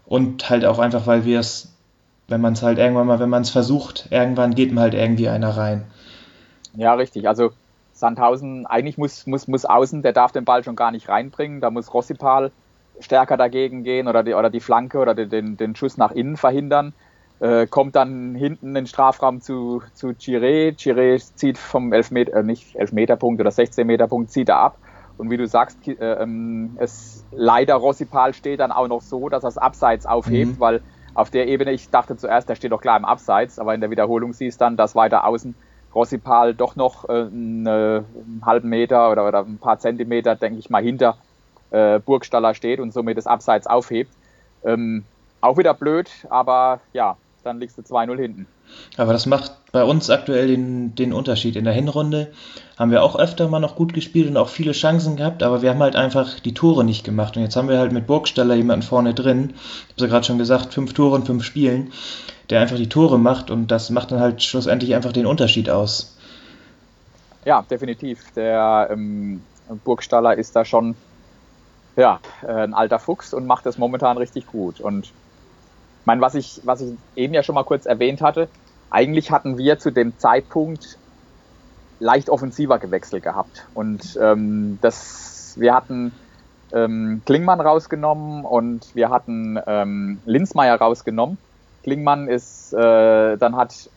Und 0.06 0.48
halt 0.48 0.64
auch 0.64 0.78
einfach, 0.78 1.06
weil 1.06 1.26
wir 1.26 1.40
es, 1.40 1.74
wenn 2.28 2.40
man 2.40 2.54
es 2.54 2.62
halt 2.62 2.78
irgendwann 2.78 3.06
mal, 3.06 3.20
wenn 3.20 3.28
man 3.28 3.42
es 3.42 3.50
versucht, 3.50 4.06
irgendwann 4.10 4.54
geht 4.54 4.72
man 4.72 4.84
halt 4.84 4.94
irgendwie 4.94 5.28
einer 5.28 5.50
rein. 5.50 5.84
Ja, 6.78 6.94
richtig. 6.94 7.26
Also 7.26 7.50
Sandhausen, 7.92 8.64
eigentlich 8.64 8.98
muss, 8.98 9.26
muss, 9.26 9.48
muss 9.48 9.64
außen, 9.64 10.02
der 10.02 10.12
darf 10.12 10.30
den 10.30 10.44
Ball 10.44 10.62
schon 10.62 10.76
gar 10.76 10.92
nicht 10.92 11.08
reinbringen. 11.08 11.60
Da 11.60 11.70
muss 11.70 11.92
Rossipal 11.92 12.52
stärker 13.00 13.36
dagegen 13.36 13.82
gehen 13.82 14.06
oder 14.06 14.22
die, 14.22 14.34
oder 14.34 14.48
die 14.48 14.60
Flanke 14.60 14.98
oder 14.98 15.14
den, 15.14 15.56
den 15.56 15.74
Schuss 15.74 15.96
nach 15.96 16.12
innen 16.12 16.36
verhindern. 16.36 16.94
Äh, 17.40 17.66
kommt 17.66 17.96
dann 17.96 18.36
hinten 18.36 18.68
in 18.68 18.74
den 18.74 18.86
Strafraum 18.86 19.40
zu, 19.40 19.82
zu 19.92 20.08
Chiré. 20.10 20.76
Chiré 20.76 21.18
zieht 21.34 21.58
vom 21.58 21.92
Elfmeter, 21.92 22.34
äh, 22.34 22.42
nicht 22.44 22.76
Elfmeterpunkt 22.76 23.40
oder 23.40 23.50
16-Meter-Punkt, 23.50 24.30
zieht 24.30 24.48
er 24.48 24.58
ab. 24.58 24.78
Und 25.16 25.30
wie 25.30 25.36
du 25.36 25.48
sagst, 25.48 25.78
äh, 25.88 25.94
ähm, 25.94 26.76
es 26.78 27.24
leider 27.32 27.74
Rossipal 27.74 28.34
steht 28.34 28.60
dann 28.60 28.70
auch 28.70 28.86
noch 28.86 29.02
so, 29.02 29.28
dass 29.28 29.42
er 29.42 29.48
es 29.48 29.58
abseits 29.58 30.06
aufhebt, 30.06 30.52
mhm. 30.52 30.60
weil 30.60 30.80
auf 31.14 31.30
der 31.30 31.48
Ebene, 31.48 31.72
ich 31.72 31.90
dachte 31.90 32.16
zuerst, 32.16 32.48
der 32.48 32.54
steht 32.54 32.70
doch 32.70 32.80
klar 32.80 32.96
im 32.96 33.04
Abseits, 33.04 33.58
aber 33.58 33.74
in 33.74 33.80
der 33.80 33.90
Wiederholung 33.90 34.32
siehst 34.32 34.60
dann, 34.60 34.76
dass 34.76 34.94
weiter 34.94 35.26
außen 35.26 35.56
Rossipal 35.94 36.54
doch 36.54 36.76
noch 36.76 37.08
äh, 37.08 37.12
einen, 37.12 37.66
einen 37.66 38.42
halben 38.44 38.68
Meter 38.68 39.10
oder, 39.10 39.26
oder 39.26 39.40
ein 39.40 39.58
paar 39.58 39.78
Zentimeter, 39.78 40.36
denke 40.36 40.58
ich 40.58 40.70
mal, 40.70 40.82
hinter 40.82 41.16
äh, 41.70 41.98
Burgstaller 41.98 42.54
steht 42.54 42.80
und 42.80 42.92
somit 42.92 43.16
das 43.16 43.26
Abseits 43.26 43.66
aufhebt. 43.66 44.12
Ähm, 44.64 45.04
auch 45.40 45.56
wieder 45.56 45.74
blöd, 45.74 46.10
aber 46.30 46.80
ja, 46.92 47.16
dann 47.44 47.60
liegst 47.60 47.78
du 47.78 47.82
2-0 47.82 48.16
hinten. 48.16 48.46
Aber 48.96 49.12
das 49.12 49.26
macht 49.26 49.52
bei 49.72 49.82
uns 49.84 50.10
aktuell 50.10 50.48
den, 50.48 50.94
den 50.94 51.12
Unterschied. 51.12 51.56
In 51.56 51.64
der 51.64 51.72
Hinrunde 51.72 52.32
haben 52.78 52.90
wir 52.90 53.02
auch 53.02 53.18
öfter 53.18 53.48
mal 53.48 53.60
noch 53.60 53.76
gut 53.76 53.94
gespielt 53.94 54.28
und 54.28 54.36
auch 54.36 54.48
viele 54.48 54.72
Chancen 54.72 55.16
gehabt, 55.16 55.42
aber 55.42 55.62
wir 55.62 55.70
haben 55.70 55.82
halt 55.82 55.96
einfach 55.96 56.40
die 56.40 56.54
Tore 56.54 56.84
nicht 56.84 57.04
gemacht. 57.04 57.36
Und 57.36 57.42
jetzt 57.42 57.56
haben 57.56 57.68
wir 57.68 57.78
halt 57.78 57.92
mit 57.92 58.06
Burgstaller 58.06 58.54
jemanden 58.54 58.82
vorne 58.82 59.14
drin. 59.14 59.54
Ich 59.88 59.94
habe 59.94 60.02
ja 60.02 60.06
gerade 60.08 60.26
schon 60.26 60.38
gesagt, 60.38 60.74
fünf 60.74 60.92
Tore 60.92 61.16
in 61.16 61.24
fünf 61.24 61.44
Spielen, 61.44 61.92
der 62.50 62.60
einfach 62.60 62.76
die 62.76 62.88
Tore 62.88 63.18
macht 63.18 63.50
und 63.50 63.68
das 63.68 63.90
macht 63.90 64.10
dann 64.10 64.20
halt 64.20 64.42
schlussendlich 64.42 64.94
einfach 64.94 65.12
den 65.12 65.26
Unterschied 65.26 65.70
aus. 65.70 66.16
Ja, 67.44 67.62
definitiv. 67.62 68.32
Der 68.32 68.88
ähm, 68.90 69.42
Burgstaller 69.84 70.36
ist 70.36 70.56
da 70.56 70.64
schon 70.64 70.96
ja, 71.96 72.20
äh, 72.42 72.52
ein 72.52 72.74
alter 72.74 72.98
Fuchs 72.98 73.34
und 73.34 73.46
macht 73.46 73.66
das 73.66 73.76
momentan 73.76 74.16
richtig 74.16 74.46
gut. 74.46 74.80
Und 74.80 75.06
ich 75.06 75.12
meine, 76.06 76.20
was 76.20 76.34
ich, 76.34 76.60
was 76.64 76.80
ich 76.80 76.94
eben 77.16 77.34
ja 77.34 77.42
schon 77.42 77.54
mal 77.54 77.64
kurz 77.64 77.86
erwähnt 77.86 78.22
hatte, 78.22 78.48
eigentlich 78.90 79.30
hatten 79.30 79.58
wir 79.58 79.78
zu 79.78 79.90
dem 79.90 80.16
Zeitpunkt 80.18 80.96
leicht 82.00 82.30
offensiver 82.30 82.78
gewechselt 82.78 83.24
gehabt. 83.24 83.66
Und 83.74 84.18
ähm, 84.22 84.78
das, 84.80 85.54
wir 85.56 85.74
hatten 85.74 86.12
ähm, 86.72 87.22
Klingmann 87.26 87.60
rausgenommen 87.60 88.44
und 88.44 88.94
wir 88.94 89.10
hatten 89.10 89.58
ähm, 89.66 90.20
Linzmeier 90.24 90.76
rausgenommen. 90.76 91.36
Klingmann 91.82 92.28
ist, 92.28 92.72
äh, 92.72 93.36
dann 93.36 93.56
hat 93.56 93.90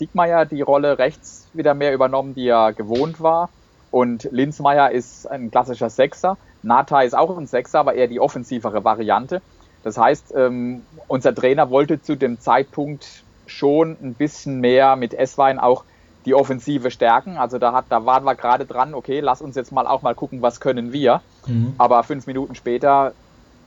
Diekmeyer 0.00 0.46
die 0.46 0.62
Rolle 0.62 0.98
rechts 0.98 1.48
wieder 1.52 1.74
mehr 1.74 1.92
übernommen, 1.92 2.34
die 2.34 2.48
er 2.48 2.72
gewohnt 2.72 3.20
war. 3.20 3.50
Und 3.90 4.28
Linzmeier 4.30 4.90
ist 4.90 5.26
ein 5.26 5.50
klassischer 5.50 5.90
Sechser. 5.90 6.36
Nata 6.62 7.02
ist 7.02 7.16
auch 7.16 7.36
ein 7.36 7.46
Sechser, 7.46 7.80
aber 7.80 7.94
eher 7.94 8.08
die 8.08 8.20
offensivere 8.20 8.84
Variante. 8.84 9.40
Das 9.82 9.96
heißt, 9.96 10.34
ähm, 10.36 10.82
unser 11.06 11.34
Trainer 11.34 11.70
wollte 11.70 12.02
zu 12.02 12.16
dem 12.16 12.40
Zeitpunkt 12.40 13.22
schon 13.46 13.96
ein 14.02 14.14
bisschen 14.14 14.60
mehr 14.60 14.96
mit 14.96 15.14
Esswein 15.14 15.58
auch 15.58 15.84
die 16.26 16.34
Offensive 16.34 16.90
stärken. 16.90 17.38
Also 17.38 17.58
da, 17.58 17.72
hat, 17.72 17.86
da 17.88 18.04
waren 18.04 18.24
wir 18.24 18.34
gerade 18.34 18.66
dran, 18.66 18.92
okay, 18.92 19.20
lass 19.20 19.40
uns 19.40 19.56
jetzt 19.56 19.72
mal 19.72 19.86
auch 19.86 20.02
mal 20.02 20.14
gucken, 20.14 20.42
was 20.42 20.60
können 20.60 20.92
wir. 20.92 21.22
Mhm. 21.46 21.74
Aber 21.78 22.02
fünf 22.02 22.26
Minuten 22.26 22.54
später 22.54 23.12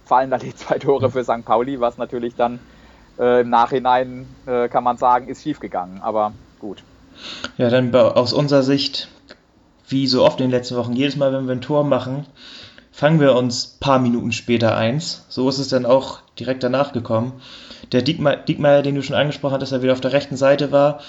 fallen 0.05 0.29
da 0.29 0.37
die 0.37 0.55
zwei 0.55 0.77
Tore 0.77 1.09
für 1.09 1.23
St. 1.23 1.43
Pauli, 1.45 1.79
was 1.79 1.97
natürlich 1.97 2.35
dann 2.35 2.59
äh, 3.21 3.41
im 3.41 3.49
Nachhinein, 3.49 4.27
äh, 4.45 4.67
kann 4.67 4.83
man 4.83 4.97
sagen, 4.97 5.29
ist 5.29 5.43
schiefgegangen. 5.43 6.01
Aber 6.01 6.33
gut. 6.59 6.83
Ja, 7.57 7.69
dann 7.69 7.93
aus 7.95 8.33
unserer 8.33 8.63
Sicht, 8.63 9.07
wie 9.87 10.07
so 10.07 10.25
oft 10.25 10.39
in 10.39 10.47
den 10.47 10.51
letzten 10.51 10.75
Wochen, 10.75 10.93
jedes 10.93 11.15
Mal, 11.15 11.31
wenn 11.31 11.45
wir 11.45 11.53
ein 11.53 11.61
Tor 11.61 11.83
machen, 11.83 12.25
fangen 12.91 13.19
wir 13.19 13.35
uns 13.35 13.75
ein 13.75 13.79
paar 13.79 13.99
Minuten 13.99 14.31
später 14.31 14.75
eins. 14.75 15.25
So 15.29 15.47
ist 15.47 15.59
es 15.59 15.69
dann 15.69 15.85
auch 15.85 16.19
direkt 16.39 16.63
danach 16.63 16.91
gekommen. 16.93 17.41
Der 17.91 18.01
Diekmeyer, 18.01 18.81
den 18.81 18.95
du 18.95 19.03
schon 19.03 19.15
angesprochen 19.15 19.53
hast, 19.53 19.61
dass 19.61 19.71
er 19.71 19.81
wieder 19.81 19.93
auf 19.93 20.01
der 20.01 20.13
rechten 20.13 20.37
Seite 20.37 20.71
war, 20.71 20.99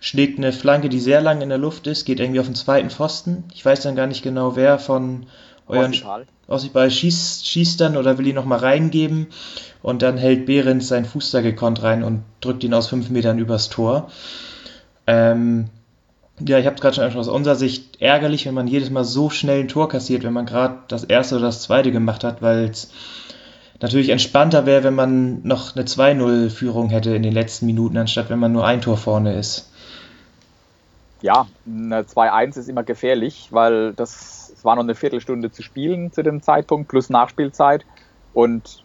schlägt 0.00 0.38
eine 0.38 0.52
Flanke, 0.52 0.88
die 0.88 0.98
sehr 0.98 1.20
lang 1.20 1.40
in 1.40 1.48
der 1.48 1.58
Luft 1.58 1.86
ist, 1.86 2.04
geht 2.04 2.20
irgendwie 2.20 2.40
auf 2.40 2.46
den 2.46 2.56
zweiten 2.56 2.90
Pfosten. 2.90 3.44
Ich 3.54 3.64
weiß 3.64 3.82
dann 3.82 3.96
gar 3.96 4.08
nicht 4.08 4.22
genau, 4.22 4.56
wer 4.56 4.78
von 4.78 5.26
euren 5.72 6.26
Ossibal 6.46 6.90
schießt, 6.90 7.46
schießt 7.46 7.80
dann 7.80 7.96
oder 7.96 8.18
will 8.18 8.26
ihn 8.26 8.34
nochmal 8.34 8.58
reingeben. 8.58 9.28
Und 9.82 10.02
dann 10.02 10.16
hält 10.16 10.46
Behrens 10.46 10.88
seinen 10.88 11.04
Fuß 11.04 11.30
da 11.32 11.40
gekonnt 11.40 11.82
rein 11.82 12.04
und 12.04 12.22
drückt 12.40 12.62
ihn 12.62 12.74
aus 12.74 12.88
fünf 12.88 13.10
Metern 13.10 13.38
übers 13.38 13.68
Tor. 13.68 14.10
Ähm, 15.06 15.70
ja, 16.40 16.58
ich 16.58 16.66
habe 16.66 16.76
es 16.76 16.80
gerade 16.80 16.94
schon 16.94 17.04
angesprochen, 17.04 17.28
aus 17.28 17.34
unserer 17.34 17.56
Sicht 17.56 18.00
ärgerlich, 18.00 18.46
wenn 18.46 18.54
man 18.54 18.68
jedes 18.68 18.90
Mal 18.90 19.04
so 19.04 19.30
schnell 19.30 19.60
ein 19.60 19.68
Tor 19.68 19.88
kassiert, 19.88 20.22
wenn 20.24 20.32
man 20.32 20.46
gerade 20.46 20.78
das 20.88 21.04
erste 21.04 21.36
oder 21.36 21.46
das 21.46 21.62
zweite 21.62 21.92
gemacht 21.92 22.24
hat, 22.24 22.42
weil 22.42 22.64
es 22.70 22.90
natürlich 23.80 24.10
entspannter 24.10 24.64
wäre, 24.64 24.84
wenn 24.84 24.94
man 24.94 25.42
noch 25.42 25.74
eine 25.74 25.84
2-0-Führung 25.84 26.90
hätte 26.90 27.14
in 27.14 27.22
den 27.22 27.32
letzten 27.32 27.66
Minuten, 27.66 27.96
anstatt 27.96 28.30
wenn 28.30 28.38
man 28.38 28.52
nur 28.52 28.64
ein 28.64 28.80
Tor 28.80 28.96
vorne 28.96 29.34
ist. 29.34 29.70
Ja, 31.20 31.46
eine 31.66 32.02
2-1 32.02 32.58
ist 32.58 32.68
immer 32.68 32.82
gefährlich, 32.82 33.48
weil 33.50 33.92
das 33.92 34.41
es 34.62 34.64
war 34.64 34.76
noch 34.76 34.84
eine 34.84 34.94
Viertelstunde 34.94 35.50
zu 35.50 35.60
spielen 35.60 36.12
zu 36.12 36.22
dem 36.22 36.40
Zeitpunkt, 36.40 36.86
plus 36.86 37.10
Nachspielzeit. 37.10 37.84
Und 38.32 38.84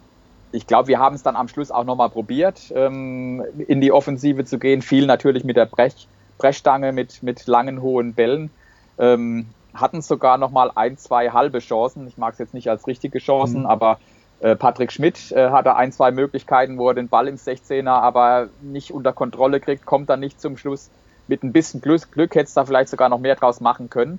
ich 0.52 0.66
glaube, 0.66 0.88
wir 0.88 0.98
haben 0.98 1.14
es 1.14 1.22
dann 1.22 1.36
am 1.36 1.48
Schluss 1.48 1.70
auch 1.70 1.84
nochmal 1.84 2.10
probiert, 2.10 2.74
ähm, 2.74 3.44
in 3.68 3.80
die 3.80 3.92
Offensive 3.92 4.44
zu 4.44 4.58
gehen. 4.58 4.82
Viel 4.82 5.06
natürlich 5.06 5.44
mit 5.44 5.56
der 5.56 5.68
Brech 5.68 6.08
Brechstange 6.40 6.94
mit, 6.94 7.22
mit 7.22 7.46
langen, 7.46 7.84
hohen 7.84 8.16
Bällen. 8.16 8.50
Ähm, 8.98 9.50
hatten 9.76 10.02
sogar 10.02 10.40
noch 10.40 10.50
mal 10.50 10.72
ein, 10.74 10.98
zwei 10.98 11.30
halbe 11.30 11.60
Chancen. 11.60 12.08
Ich 12.08 12.18
mag 12.18 12.34
es 12.34 12.40
jetzt 12.40 12.56
nicht 12.56 12.72
als 12.72 12.88
richtige 12.88 13.20
Chancen, 13.20 13.60
mhm. 13.62 13.66
aber 13.68 14.00
äh, 14.40 14.56
Patrick 14.56 14.92
Schmidt 14.92 15.32
äh, 15.32 15.52
hatte 15.52 15.76
ein, 15.76 15.92
zwei 15.92 16.10
Möglichkeiten, 16.10 16.80
wo 16.80 16.88
er 16.90 16.96
den 16.96 17.08
Ball 17.08 17.28
im 17.28 17.36
16er 17.36 17.88
aber 17.88 18.50
nicht 18.62 18.92
unter 18.92 19.14
Kontrolle 19.14 19.60
kriegt, 19.60 19.86
kommt 19.86 20.10
dann 20.10 20.22
nicht 20.22 20.42
zum 20.42 20.58
Schluss. 20.58 20.90
Mit 21.28 21.44
ein 21.44 21.54
bisschen 21.54 21.82
Glück, 21.82 22.12
Glück 22.12 22.34
hätte 22.34 22.46
es 22.46 22.56
da 22.56 22.66
vielleicht 22.66 22.90
sogar 22.90 23.10
noch 23.10 23.20
mehr 23.20 23.36
draus 23.36 23.62
machen 23.62 23.92
können. 23.92 24.18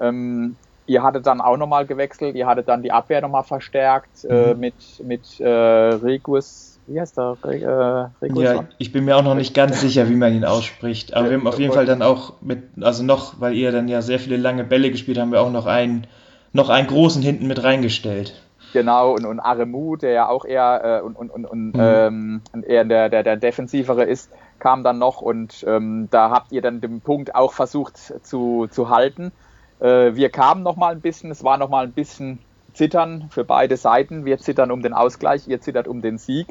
Ähm, 0.00 0.56
ihr 0.86 1.02
hattet 1.02 1.26
dann 1.26 1.40
auch 1.40 1.56
nochmal 1.56 1.86
gewechselt, 1.86 2.36
ihr 2.36 2.46
hattet 2.46 2.68
dann 2.68 2.82
die 2.82 2.92
Abwehr 2.92 3.20
nochmal 3.20 3.44
verstärkt 3.44 4.24
äh, 4.24 4.54
mhm. 4.54 4.60
mit, 4.60 4.74
mit 5.04 5.40
äh, 5.40 5.48
Regus 5.48 6.76
wie 6.86 7.00
heißt 7.00 7.16
der? 7.16 7.36
Äh, 7.44 8.40
ja, 8.40 8.64
ich 8.78 8.92
bin 8.92 9.04
mir 9.04 9.16
auch 9.16 9.22
noch 9.22 9.34
nicht 9.34 9.54
ganz 9.54 9.80
sicher, 9.80 10.08
wie 10.08 10.14
man 10.14 10.32
ihn 10.32 10.44
ausspricht. 10.44 11.14
Aber 11.14 11.28
wir 11.28 11.36
haben 11.36 11.46
auf 11.46 11.58
jeden 11.58 11.72
Fall 11.72 11.86
dann 11.86 12.02
auch 12.02 12.34
mit, 12.40 12.62
also 12.80 13.02
noch, 13.02 13.40
weil 13.40 13.54
ihr 13.54 13.72
dann 13.72 13.88
ja 13.88 14.02
sehr 14.02 14.18
viele 14.18 14.36
lange 14.36 14.64
Bälle 14.64 14.90
gespielt 14.90 15.18
haben, 15.18 15.32
wir 15.32 15.40
auch 15.40 15.50
noch 15.50 15.66
einen, 15.66 16.06
noch 16.52 16.68
einen 16.68 16.86
großen 16.86 17.22
hinten 17.22 17.48
mit 17.48 17.62
reingestellt. 17.62 18.40
Genau, 18.72 19.14
und, 19.14 19.24
und 19.24 19.40
Aremu, 19.40 19.96
der 19.96 20.12
ja 20.12 20.28
auch 20.28 20.44
eher, 20.44 21.00
äh, 21.00 21.04
und, 21.04 21.16
und, 21.16 21.44
und, 21.44 21.74
mhm. 21.74 21.80
ähm, 21.80 22.42
eher 22.66 22.84
der, 22.84 23.08
der, 23.08 23.22
der 23.22 23.36
Defensivere 23.36 24.04
ist, 24.04 24.30
kam 24.58 24.84
dann 24.84 24.98
noch 24.98 25.20
und 25.20 25.64
ähm, 25.66 26.08
da 26.10 26.30
habt 26.30 26.52
ihr 26.52 26.62
dann 26.62 26.80
den 26.80 27.00
Punkt 27.00 27.34
auch 27.34 27.52
versucht 27.52 27.96
zu, 27.96 28.66
zu 28.70 28.90
halten. 28.90 29.32
Äh, 29.80 30.14
wir 30.14 30.30
kamen 30.30 30.62
noch 30.62 30.76
mal 30.76 30.92
ein 30.92 31.00
bisschen, 31.00 31.30
es 31.30 31.44
war 31.44 31.58
noch 31.58 31.68
mal 31.68 31.84
ein 31.84 31.92
bisschen 31.92 32.38
Zittern 32.72 33.28
für 33.30 33.44
beide 33.44 33.76
Seiten. 33.76 34.24
Wir 34.24 34.38
zittern 34.38 34.70
um 34.70 34.82
den 34.82 34.92
Ausgleich, 34.92 35.48
ihr 35.48 35.60
zittert 35.60 35.88
um 35.88 36.02
den 36.02 36.18
Sieg. 36.18 36.46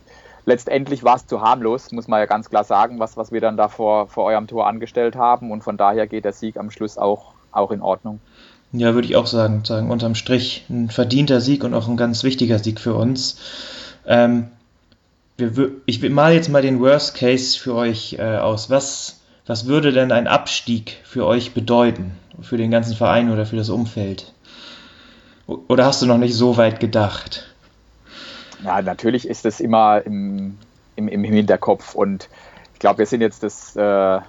Letztendlich 0.46 1.04
war 1.04 1.16
es 1.16 1.26
zu 1.26 1.42
harmlos, 1.42 1.92
muss 1.92 2.08
man 2.08 2.20
ja 2.20 2.28
ganz 2.28 2.50
klar 2.50 2.64
sagen, 2.64 3.00
was, 3.00 3.18
was 3.18 3.32
wir 3.32 3.42
dann 3.42 3.58
da 3.58 3.68
vor, 3.68 4.08
vor 4.08 4.26
eurem 4.26 4.48
Tor 4.48 4.68
angestellt 4.68 5.16
haben. 5.16 5.52
Und 5.52 5.64
von 5.64 5.78
daher 5.78 6.08
geht 6.08 6.26
der 6.26 6.34
Sieg 6.34 6.58
am 6.58 6.70
Schluss 6.70 6.98
auch, 6.98 7.34
auch 7.52 7.72
in 7.72 7.82
Ordnung. 7.82 8.20
Ja, 8.72 8.94
würde 8.94 9.08
ich 9.08 9.16
auch 9.16 9.28
sagen, 9.28 9.64
sagen, 9.64 9.90
unterm 9.90 10.16
Strich 10.16 10.66
ein 10.70 10.90
verdienter 10.90 11.42
Sieg 11.42 11.64
und 11.64 11.74
auch 11.74 11.88
ein 11.88 11.98
ganz 11.98 12.24
wichtiger 12.24 12.60
Sieg 12.60 12.80
für 12.80 12.94
uns. 12.94 13.40
Ähm, 14.06 14.50
wir, 15.38 15.72
ich 15.86 16.08
mal 16.10 16.34
jetzt 16.34 16.50
mal 16.50 16.62
den 16.62 16.80
Worst 16.80 17.16
Case 17.16 17.58
für 17.58 17.74
euch 17.74 18.18
äh, 18.20 18.38
aus. 18.38 18.70
Was, 18.70 19.22
was 19.46 19.66
würde 19.66 19.94
denn 19.94 20.12
ein 20.12 20.28
Abstieg 20.28 20.98
für 21.04 21.26
euch 21.26 21.54
bedeuten? 21.54 22.18
Für 22.42 22.58
den 22.58 22.72
ganzen 22.72 22.96
Verein 22.96 23.32
oder 23.32 23.46
für 23.46 23.56
das 23.56 23.70
Umfeld? 23.70 24.34
Oder 25.48 25.86
hast 25.86 26.02
du 26.02 26.06
noch 26.06 26.18
nicht 26.18 26.36
so 26.36 26.58
weit 26.58 26.80
gedacht? 26.80 27.56
Ja, 28.64 28.82
natürlich 28.82 29.28
ist 29.28 29.46
es 29.46 29.60
immer 29.60 30.02
im, 30.06 30.58
im, 30.96 31.08
im 31.08 31.24
Hinterkopf 31.24 31.94
und 31.94 32.30
ich 32.74 32.80
glaube, 32.80 33.00
wir 33.00 33.06
sind 33.06 33.22
jetzt 33.22 33.44
das 33.44 33.76
äh, 33.76 34.20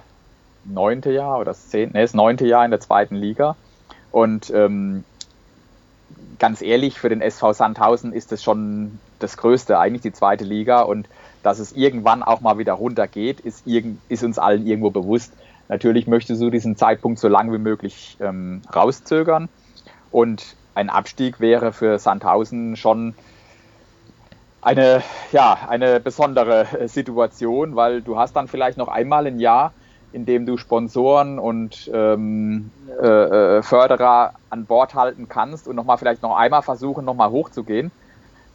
neunte 0.65 1.11
Jahr 1.11 1.37
oder 1.37 1.45
das 1.45 1.69
zehnte, 1.69 1.97
nee, 1.97 2.03
das 2.03 2.13
neunte 2.13 2.45
Jahr 2.45 2.63
in 2.65 2.71
der 2.71 2.79
zweiten 2.79 3.15
Liga 3.15 3.55
und 4.11 4.51
ähm, 4.51 5.03
ganz 6.39 6.61
ehrlich, 6.61 6.99
für 6.99 7.09
den 7.09 7.21
SV 7.21 7.53
Sandhausen 7.53 8.13
ist 8.13 8.31
es 8.31 8.43
schon 8.43 8.99
das 9.19 9.37
Größte, 9.37 9.79
eigentlich 9.79 10.01
die 10.03 10.13
zweite 10.13 10.43
Liga 10.43 10.81
und 10.81 11.07
dass 11.43 11.59
es 11.59 11.71
irgendwann 11.71 12.23
auch 12.23 12.41
mal 12.41 12.57
wieder 12.57 12.73
runtergeht, 12.73 13.39
ist, 13.39 13.65
ist 13.65 14.23
uns 14.23 14.37
allen 14.37 14.67
irgendwo 14.67 14.89
bewusst. 14.91 15.31
Natürlich 15.69 16.07
möchtest 16.07 16.41
du 16.41 16.49
diesen 16.49 16.75
Zeitpunkt 16.75 17.19
so 17.19 17.27
lange 17.27 17.53
wie 17.53 17.57
möglich 17.57 18.17
ähm, 18.19 18.61
rauszögern 18.73 19.49
und 20.11 20.55
ein 20.75 20.89
Abstieg 20.89 21.39
wäre 21.39 21.73
für 21.73 21.99
Sandhausen 21.99 22.75
schon 22.75 23.15
eine, 24.61 25.01
ja, 25.31 25.57
eine 25.67 25.99
besondere 25.99 26.67
äh, 26.79 26.87
Situation, 26.87 27.75
weil 27.75 28.01
du 28.01 28.17
hast 28.17 28.35
dann 28.35 28.47
vielleicht 28.47 28.77
noch 28.77 28.87
einmal 28.87 29.25
ein 29.25 29.39
Jahr, 29.39 29.73
in 30.13 30.25
dem 30.25 30.45
du 30.45 30.57
Sponsoren 30.57 31.39
und 31.39 31.89
ähm, 31.93 32.71
äh, 33.01 33.57
äh 33.57 33.61
Förderer 33.63 34.33
an 34.49 34.65
Bord 34.65 34.93
halten 34.93 35.27
kannst 35.29 35.67
und 35.67 35.75
nochmal 35.75 35.97
vielleicht 35.97 36.21
noch 36.21 36.35
einmal 36.35 36.61
versuchen, 36.61 37.05
nochmal 37.05 37.31
hochzugehen. 37.31 37.91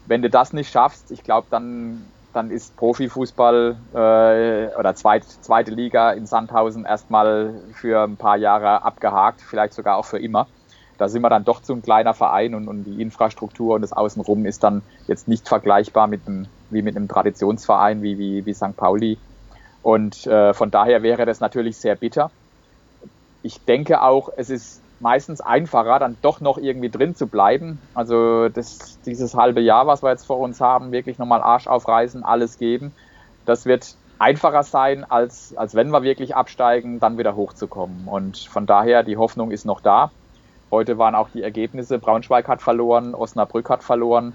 Wenn 0.07 0.22
du 0.22 0.31
das 0.31 0.53
nicht 0.53 0.70
schaffst, 0.70 1.11
ich 1.11 1.22
glaube, 1.22 1.46
dann, 1.51 2.05
dann 2.32 2.50
ist 2.50 2.76
Profifußball 2.76 3.76
äh, 3.92 4.76
oder 4.78 4.94
zweit, 4.94 5.24
zweite 5.24 5.70
Liga 5.70 6.12
in 6.12 6.26
Sandhausen 6.26 6.84
erstmal 6.84 7.54
für 7.72 8.02
ein 8.04 8.16
paar 8.16 8.36
Jahre 8.36 8.82
abgehakt, 8.82 9.40
vielleicht 9.42 9.74
sogar 9.74 9.96
auch 9.96 10.04
für 10.04 10.18
immer 10.18 10.46
da 10.98 11.08
sind 11.08 11.22
wir 11.22 11.30
dann 11.30 11.44
doch 11.44 11.60
zu 11.60 11.72
ein 11.72 11.82
kleiner 11.82 12.14
Verein 12.14 12.54
und, 12.54 12.68
und 12.68 12.84
die 12.84 13.02
Infrastruktur 13.02 13.74
und 13.74 13.82
das 13.82 13.92
Außenrum 13.92 14.46
ist 14.46 14.62
dann 14.62 14.82
jetzt 15.08 15.26
nicht 15.26 15.48
vergleichbar 15.48 16.06
mit 16.06 16.26
einem, 16.26 16.46
wie 16.70 16.82
mit 16.82 16.96
einem 16.96 17.08
Traditionsverein 17.08 18.02
wie, 18.02 18.18
wie, 18.18 18.46
wie 18.46 18.54
St. 18.54 18.76
Pauli. 18.76 19.18
Und 19.82 20.26
äh, 20.26 20.54
von 20.54 20.70
daher 20.70 21.02
wäre 21.02 21.26
das 21.26 21.40
natürlich 21.40 21.76
sehr 21.76 21.96
bitter. 21.96 22.30
Ich 23.42 23.64
denke 23.64 24.02
auch, 24.02 24.30
es 24.36 24.48
ist 24.50 24.81
meistens 25.02 25.40
einfacher, 25.40 25.98
dann 25.98 26.16
doch 26.22 26.40
noch 26.40 26.58
irgendwie 26.58 26.88
drin 26.88 27.14
zu 27.14 27.26
bleiben. 27.26 27.78
Also 27.92 28.48
das, 28.48 28.98
dieses 29.04 29.34
halbe 29.34 29.60
Jahr, 29.60 29.86
was 29.86 30.02
wir 30.02 30.10
jetzt 30.10 30.26
vor 30.26 30.38
uns 30.38 30.60
haben, 30.60 30.92
wirklich 30.92 31.18
nochmal 31.18 31.42
Arsch 31.42 31.66
aufreißen, 31.66 32.24
alles 32.24 32.58
geben. 32.58 32.92
Das 33.44 33.66
wird 33.66 33.96
einfacher 34.18 34.62
sein, 34.62 35.04
als, 35.04 35.54
als 35.56 35.74
wenn 35.74 35.90
wir 35.90 36.02
wirklich 36.02 36.36
absteigen, 36.36 37.00
dann 37.00 37.18
wieder 37.18 37.34
hochzukommen. 37.34 38.06
Und 38.06 38.38
von 38.38 38.66
daher, 38.66 39.02
die 39.02 39.16
Hoffnung 39.16 39.50
ist 39.50 39.66
noch 39.66 39.80
da. 39.80 40.12
Heute 40.70 40.96
waren 40.96 41.14
auch 41.14 41.28
die 41.28 41.42
Ergebnisse. 41.42 41.98
Braunschweig 41.98 42.48
hat 42.48 42.62
verloren, 42.62 43.14
Osnabrück 43.14 43.68
hat 43.68 43.82
verloren. 43.82 44.32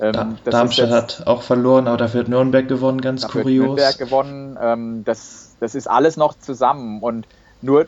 Ähm, 0.00 0.36
Darmstadt 0.44 0.90
hat 0.90 1.22
auch 1.26 1.42
verloren, 1.42 1.86
aber 1.86 1.96
dafür 1.98 2.20
hat 2.20 2.28
Nürnberg 2.28 2.66
gewonnen, 2.66 3.00
ganz 3.00 3.22
dafür 3.22 3.42
kurios. 3.42 3.66
Nürnberg 3.66 3.98
gewonnen. 3.98 4.58
Ähm, 4.60 5.04
das, 5.04 5.56
das 5.60 5.74
ist 5.74 5.88
alles 5.88 6.16
noch 6.16 6.34
zusammen. 6.34 7.02
Und 7.02 7.26
nur 7.62 7.86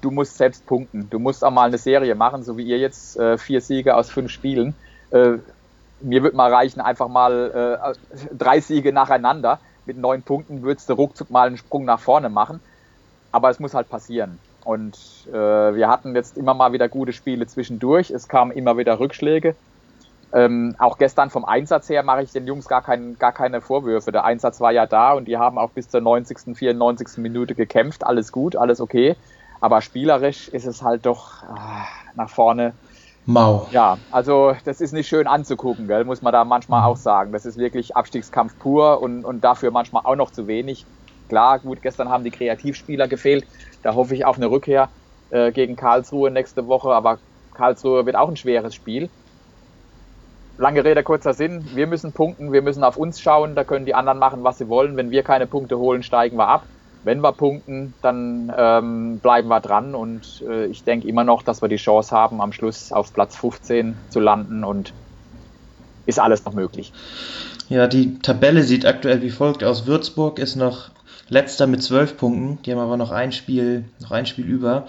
du 0.00 0.10
musst 0.10 0.36
selbst 0.36 0.66
punkten. 0.66 1.08
Du 1.10 1.18
musst 1.18 1.44
auch 1.44 1.50
mal 1.50 1.66
eine 1.66 1.78
Serie 1.78 2.14
machen, 2.14 2.42
so 2.42 2.56
wie 2.56 2.64
ihr 2.64 2.78
jetzt 2.78 3.18
äh, 3.18 3.38
vier 3.38 3.60
Siege 3.60 3.96
aus 3.96 4.10
fünf 4.10 4.30
Spielen. 4.30 4.74
Äh, 5.10 5.38
mir 6.00 6.22
würde 6.22 6.36
mal 6.36 6.52
reichen, 6.52 6.80
einfach 6.80 7.08
mal 7.08 7.94
äh, 7.94 8.34
drei 8.34 8.60
Siege 8.60 8.92
nacheinander. 8.92 9.60
Mit 9.86 9.98
neun 9.98 10.22
Punkten 10.22 10.62
würdest 10.62 10.88
du 10.88 10.94
ruckzuck 10.94 11.30
mal 11.30 11.46
einen 11.46 11.56
Sprung 11.56 11.84
nach 11.84 12.00
vorne 12.00 12.28
machen. 12.28 12.60
Aber 13.32 13.50
es 13.50 13.60
muss 13.60 13.74
halt 13.74 13.88
passieren. 13.88 14.38
Und 14.64 14.96
äh, 15.28 15.32
wir 15.32 15.88
hatten 15.88 16.14
jetzt 16.14 16.36
immer 16.36 16.54
mal 16.54 16.72
wieder 16.72 16.88
gute 16.88 17.12
Spiele 17.12 17.46
zwischendurch. 17.46 18.10
Es 18.10 18.28
kamen 18.28 18.50
immer 18.52 18.76
wieder 18.76 18.98
Rückschläge. 18.98 19.54
Ähm, 20.32 20.76
auch 20.78 20.98
gestern 20.98 21.30
vom 21.30 21.44
Einsatz 21.44 21.88
her 21.88 22.04
mache 22.04 22.22
ich 22.22 22.30
den 22.30 22.46
Jungs 22.46 22.68
gar, 22.68 22.82
kein, 22.82 23.18
gar 23.18 23.32
keine 23.32 23.60
Vorwürfe. 23.60 24.12
Der 24.12 24.24
Einsatz 24.24 24.60
war 24.60 24.70
ja 24.70 24.86
da 24.86 25.12
und 25.12 25.26
die 25.26 25.36
haben 25.36 25.58
auch 25.58 25.70
bis 25.70 25.88
zur 25.88 26.00
90., 26.00 26.56
94. 26.56 27.18
Minute 27.18 27.54
gekämpft. 27.54 28.06
Alles 28.06 28.30
gut, 28.30 28.54
alles 28.54 28.80
okay. 28.80 29.16
Aber 29.60 29.82
spielerisch 29.82 30.48
ist 30.48 30.66
es 30.66 30.82
halt 30.82 31.06
doch 31.06 31.42
ah, 31.42 31.86
nach 32.14 32.30
vorne. 32.30 32.72
Mau. 33.26 33.68
Ja, 33.70 33.98
also 34.10 34.54
das 34.64 34.80
ist 34.80 34.92
nicht 34.92 35.06
schön 35.06 35.26
anzugucken, 35.26 35.86
gell? 35.86 36.04
muss 36.04 36.22
man 36.22 36.32
da 36.32 36.44
manchmal 36.44 36.84
auch 36.84 36.96
sagen. 36.96 37.32
Das 37.32 37.44
ist 37.44 37.58
wirklich 37.58 37.94
Abstiegskampf 37.94 38.58
pur 38.58 39.02
und, 39.02 39.24
und 39.24 39.44
dafür 39.44 39.70
manchmal 39.70 40.02
auch 40.04 40.16
noch 40.16 40.30
zu 40.30 40.46
wenig. 40.46 40.86
Klar, 41.28 41.60
gut, 41.60 41.82
gestern 41.82 42.08
haben 42.08 42.24
die 42.24 42.30
Kreativspieler 42.30 43.06
gefehlt. 43.06 43.46
Da 43.82 43.94
hoffe 43.94 44.14
ich 44.14 44.24
auf 44.24 44.36
eine 44.36 44.50
Rückkehr 44.50 44.88
äh, 45.30 45.52
gegen 45.52 45.76
Karlsruhe 45.76 46.30
nächste 46.30 46.66
Woche, 46.66 46.90
aber 46.90 47.18
Karlsruhe 47.54 48.04
wird 48.06 48.16
auch 48.16 48.28
ein 48.28 48.36
schweres 48.36 48.74
Spiel. 48.74 49.10
Lange 50.56 50.84
Rede, 50.84 51.02
kurzer 51.02 51.32
Sinn. 51.32 51.64
Wir 51.74 51.86
müssen 51.86 52.12
punkten, 52.12 52.52
wir 52.52 52.62
müssen 52.62 52.82
auf 52.82 52.96
uns 52.96 53.20
schauen, 53.20 53.54
da 53.54 53.64
können 53.64 53.86
die 53.86 53.94
anderen 53.94 54.18
machen, 54.18 54.42
was 54.44 54.58
sie 54.58 54.68
wollen. 54.68 54.96
Wenn 54.96 55.10
wir 55.10 55.22
keine 55.22 55.46
Punkte 55.46 55.78
holen, 55.78 56.02
steigen 56.02 56.36
wir 56.36 56.48
ab. 56.48 56.64
Wenn 57.02 57.20
wir 57.20 57.32
punkten, 57.32 57.94
dann 58.02 58.52
ähm, 58.56 59.18
bleiben 59.20 59.48
wir 59.48 59.60
dran 59.60 59.94
und 59.94 60.42
äh, 60.46 60.66
ich 60.66 60.84
denke 60.84 61.08
immer 61.08 61.24
noch, 61.24 61.42
dass 61.42 61.62
wir 61.62 61.68
die 61.68 61.76
Chance 61.76 62.14
haben, 62.14 62.40
am 62.42 62.52
Schluss 62.52 62.92
auf 62.92 63.12
Platz 63.12 63.36
15 63.36 63.96
zu 64.10 64.20
landen 64.20 64.64
und 64.64 64.92
ist 66.06 66.18
alles 66.18 66.44
noch 66.44 66.52
möglich. 66.52 66.92
Ja, 67.70 67.86
die 67.86 68.18
Tabelle 68.18 68.64
sieht 68.64 68.84
aktuell 68.84 69.22
wie 69.22 69.30
folgt 69.30 69.64
aus. 69.64 69.86
Würzburg 69.86 70.38
ist 70.38 70.56
noch 70.56 70.90
letzter 71.28 71.66
mit 71.66 71.82
12 71.82 72.16
Punkten, 72.16 72.58
die 72.62 72.72
haben 72.72 72.80
aber 72.80 72.96
noch 72.96 73.12
ein 73.12 73.32
Spiel, 73.32 73.84
noch 74.00 74.10
ein 74.10 74.26
Spiel 74.26 74.44
über. 74.44 74.86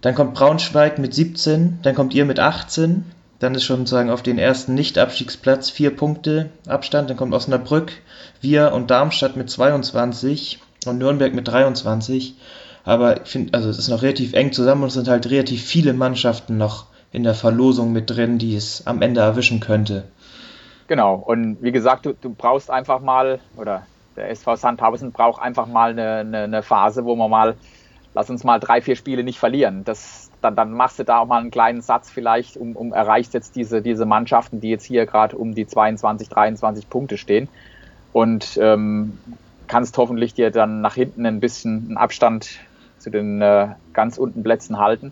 Dann 0.00 0.14
kommt 0.14 0.34
Braunschweig 0.34 0.98
mit 0.98 1.14
17, 1.14 1.78
dann 1.82 1.94
kommt 1.94 2.12
ihr 2.12 2.26
mit 2.26 2.38
18, 2.38 3.06
dann 3.38 3.54
ist 3.54 3.64
schon 3.64 3.78
sozusagen 3.78 4.10
auf 4.10 4.22
den 4.22 4.38
ersten 4.38 4.74
Nicht-Abstiegsplatz 4.74 5.70
vier 5.70 5.96
Punkte 5.96 6.50
Abstand, 6.66 7.08
dann 7.08 7.16
kommt 7.16 7.32
Osnabrück, 7.32 7.92
wir 8.40 8.72
und 8.72 8.90
Darmstadt 8.90 9.36
mit 9.36 9.48
22 9.48 10.60
und 10.90 10.98
Nürnberg 10.98 11.34
mit 11.34 11.48
23. 11.48 12.36
Aber 12.84 13.22
ich 13.22 13.28
finde, 13.28 13.54
also 13.54 13.70
es 13.70 13.78
ist 13.78 13.88
noch 13.88 14.02
relativ 14.02 14.34
eng 14.34 14.52
zusammen 14.52 14.82
und 14.82 14.88
es 14.88 14.94
sind 14.94 15.08
halt 15.08 15.30
relativ 15.30 15.64
viele 15.64 15.92
Mannschaften 15.94 16.58
noch 16.58 16.86
in 17.12 17.22
der 17.22 17.34
Verlosung 17.34 17.92
mit 17.92 18.10
drin, 18.10 18.38
die 18.38 18.56
es 18.56 18.86
am 18.86 19.00
Ende 19.00 19.20
erwischen 19.20 19.60
könnte. 19.60 20.04
Genau, 20.86 21.14
und 21.14 21.62
wie 21.62 21.72
gesagt, 21.72 22.04
du, 22.04 22.12
du 22.12 22.30
brauchst 22.30 22.70
einfach 22.70 23.00
mal, 23.00 23.38
oder 23.56 23.86
der 24.16 24.30
SV 24.30 24.56
Sandhausen 24.56 25.12
braucht 25.12 25.40
einfach 25.40 25.66
mal 25.66 25.90
eine, 25.90 26.16
eine, 26.16 26.38
eine, 26.42 26.62
Phase, 26.62 27.04
wo 27.04 27.16
man 27.16 27.30
mal, 27.30 27.54
lass 28.12 28.28
uns 28.28 28.44
mal 28.44 28.60
drei, 28.60 28.82
vier 28.82 28.96
Spiele 28.96 29.24
nicht 29.24 29.38
verlieren. 29.38 29.84
Das, 29.84 30.30
dann, 30.42 30.56
dann 30.56 30.72
machst 30.72 30.98
du 30.98 31.04
da 31.04 31.20
auch 31.20 31.26
mal 31.26 31.40
einen 31.40 31.50
kleinen 31.50 31.80
Satz 31.80 32.10
vielleicht, 32.10 32.56
um, 32.58 32.76
um 32.76 32.92
erreichst 32.92 33.32
jetzt 33.32 33.56
diese, 33.56 33.80
diese 33.80 34.04
Mannschaften, 34.04 34.60
die 34.60 34.68
jetzt 34.68 34.84
hier 34.84 35.06
gerade 35.06 35.36
um 35.36 35.54
die 35.54 35.66
22, 35.66 36.28
23 36.28 36.90
Punkte 36.90 37.16
stehen 37.16 37.48
und 38.12 38.58
ähm, 38.60 39.18
kannst 39.74 39.98
hoffentlich 39.98 40.34
dir 40.34 40.52
dann 40.52 40.82
nach 40.82 40.94
hinten 40.94 41.26
ein 41.26 41.40
bisschen 41.40 41.86
einen 41.88 41.96
Abstand 41.96 42.60
zu 43.00 43.10
den 43.10 43.42
äh, 43.42 43.70
ganz 43.92 44.18
unten 44.18 44.44
Plätzen 44.44 44.78
halten. 44.78 45.10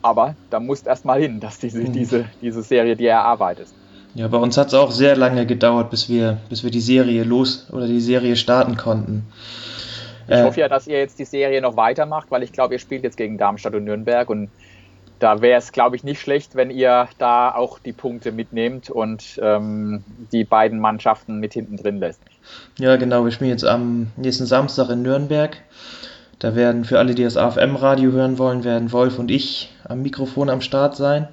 Aber 0.00 0.36
da 0.48 0.58
musst 0.58 0.86
erst 0.86 1.04
mal 1.04 1.20
hin, 1.20 1.38
dass 1.38 1.58
diese, 1.58 1.80
mhm. 1.80 1.92
diese, 1.92 2.24
diese 2.40 2.62
Serie 2.62 2.96
dir 2.96 3.10
erarbeitest. 3.10 3.74
Ja, 4.14 4.26
bei 4.28 4.38
uns 4.38 4.56
hat 4.56 4.68
es 4.68 4.74
auch 4.74 4.90
sehr 4.90 5.16
lange 5.16 5.44
gedauert, 5.44 5.90
bis 5.90 6.08
wir, 6.08 6.38
bis 6.48 6.64
wir 6.64 6.70
die 6.70 6.80
Serie 6.80 7.22
los 7.22 7.68
oder 7.70 7.86
die 7.86 8.00
Serie 8.00 8.36
starten 8.36 8.78
konnten. 8.78 9.26
Ich 10.26 10.32
äh, 10.32 10.42
hoffe 10.42 10.60
ja, 10.60 10.70
dass 10.70 10.86
ihr 10.86 10.96
jetzt 10.96 11.18
die 11.18 11.26
Serie 11.26 11.60
noch 11.60 11.76
weitermacht, 11.76 12.30
weil 12.30 12.42
ich 12.42 12.52
glaube, 12.52 12.72
ihr 12.72 12.80
spielt 12.80 13.04
jetzt 13.04 13.18
gegen 13.18 13.36
Darmstadt 13.36 13.74
und 13.74 13.84
Nürnberg 13.84 14.30
und 14.30 14.48
da 15.20 15.40
wäre 15.40 15.58
es, 15.58 15.72
glaube 15.72 15.96
ich, 15.96 16.02
nicht 16.02 16.20
schlecht, 16.20 16.56
wenn 16.56 16.70
ihr 16.70 17.08
da 17.18 17.54
auch 17.54 17.78
die 17.78 17.92
Punkte 17.92 18.32
mitnehmt 18.32 18.90
und 18.90 19.38
ähm, 19.42 20.02
die 20.32 20.44
beiden 20.44 20.80
Mannschaften 20.80 21.38
mit 21.38 21.52
hinten 21.52 21.76
drin 21.76 22.00
lässt. 22.00 22.20
Ja, 22.78 22.96
genau. 22.96 23.24
Wir 23.24 23.30
spielen 23.30 23.50
jetzt 23.50 23.64
am 23.64 24.08
nächsten 24.16 24.46
Samstag 24.46 24.90
in 24.90 25.02
Nürnberg. 25.02 25.56
Da 26.38 26.56
werden 26.56 26.84
für 26.84 26.98
alle, 26.98 27.14
die 27.14 27.22
das 27.22 27.36
AFM-Radio 27.36 28.12
hören 28.12 28.38
wollen, 28.38 28.64
werden 28.64 28.92
Wolf 28.92 29.18
und 29.18 29.30
ich 29.30 29.74
am 29.84 30.00
Mikrofon 30.00 30.48
am 30.48 30.62
Start 30.62 30.96
sein. 30.96 31.28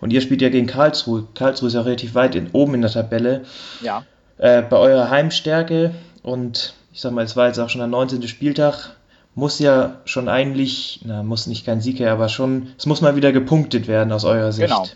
Und 0.00 0.12
ihr 0.12 0.20
spielt 0.20 0.42
ja 0.42 0.48
gegen 0.48 0.68
Karlsruhe. 0.68 1.26
Karlsruhe 1.34 1.66
ist 1.68 1.74
ja 1.74 1.80
relativ 1.80 2.14
weit 2.14 2.36
in, 2.36 2.50
oben 2.52 2.74
in 2.74 2.82
der 2.82 2.90
Tabelle. 2.90 3.42
Ja. 3.80 4.04
Äh, 4.38 4.62
bei 4.62 4.76
eurer 4.76 5.10
Heimstärke 5.10 5.92
und 6.22 6.74
ich 6.92 7.00
sag 7.00 7.12
mal, 7.12 7.24
es 7.24 7.36
war 7.36 7.48
jetzt 7.48 7.58
auch 7.58 7.68
schon 7.68 7.80
der 7.80 7.88
19. 7.88 8.22
Spieltag, 8.28 8.94
muss 9.34 9.58
ja 9.58 9.96
schon 10.04 10.28
eigentlich, 10.28 11.00
na, 11.04 11.22
muss 11.22 11.46
nicht 11.46 11.66
kein 11.66 11.80
Sieg 11.80 11.98
her, 11.98 12.12
aber 12.12 12.28
schon, 12.28 12.68
es 12.78 12.86
muss 12.86 13.00
mal 13.00 13.16
wieder 13.16 13.32
gepunktet 13.32 13.88
werden 13.88 14.12
aus 14.12 14.24
eurer 14.24 14.52
Sicht. 14.52 14.68
Genau. 14.68 14.86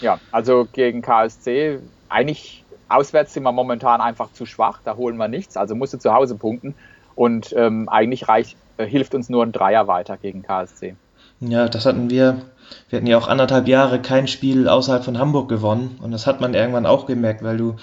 Ja, 0.00 0.18
also 0.30 0.66
gegen 0.70 1.00
KSC, 1.00 1.78
eigentlich 2.08 2.64
auswärts 2.88 3.32
sind 3.34 3.42
wir 3.42 3.52
momentan 3.52 4.00
einfach 4.00 4.32
zu 4.32 4.46
schwach, 4.46 4.80
da 4.84 4.96
holen 4.96 5.16
wir 5.16 5.28
nichts, 5.28 5.56
also 5.56 5.74
musst 5.74 5.94
du 5.94 5.98
zu 5.98 6.12
Hause 6.12 6.34
punkten. 6.34 6.74
Und 7.14 7.54
ähm, 7.56 7.88
eigentlich 7.88 8.28
reicht, 8.28 8.56
äh, 8.76 8.86
hilft 8.86 9.14
uns 9.14 9.30
nur 9.30 9.42
ein 9.42 9.52
Dreier 9.52 9.86
weiter 9.86 10.18
gegen 10.18 10.42
KSC. 10.42 10.96
Ja, 11.40 11.68
das 11.68 11.86
hatten 11.86 12.10
wir. 12.10 12.42
Wir 12.88 12.98
hatten 12.98 13.06
ja 13.06 13.18
auch 13.18 13.28
anderthalb 13.28 13.66
Jahre 13.68 14.00
kein 14.00 14.28
Spiel 14.28 14.68
außerhalb 14.68 15.04
von 15.04 15.18
Hamburg 15.18 15.48
gewonnen. 15.48 15.98
Und 16.02 16.12
das 16.12 16.26
hat 16.26 16.40
man 16.40 16.54
irgendwann 16.54 16.86
auch 16.86 17.06
gemerkt, 17.06 17.42
weil 17.42 17.56
du 17.56 17.76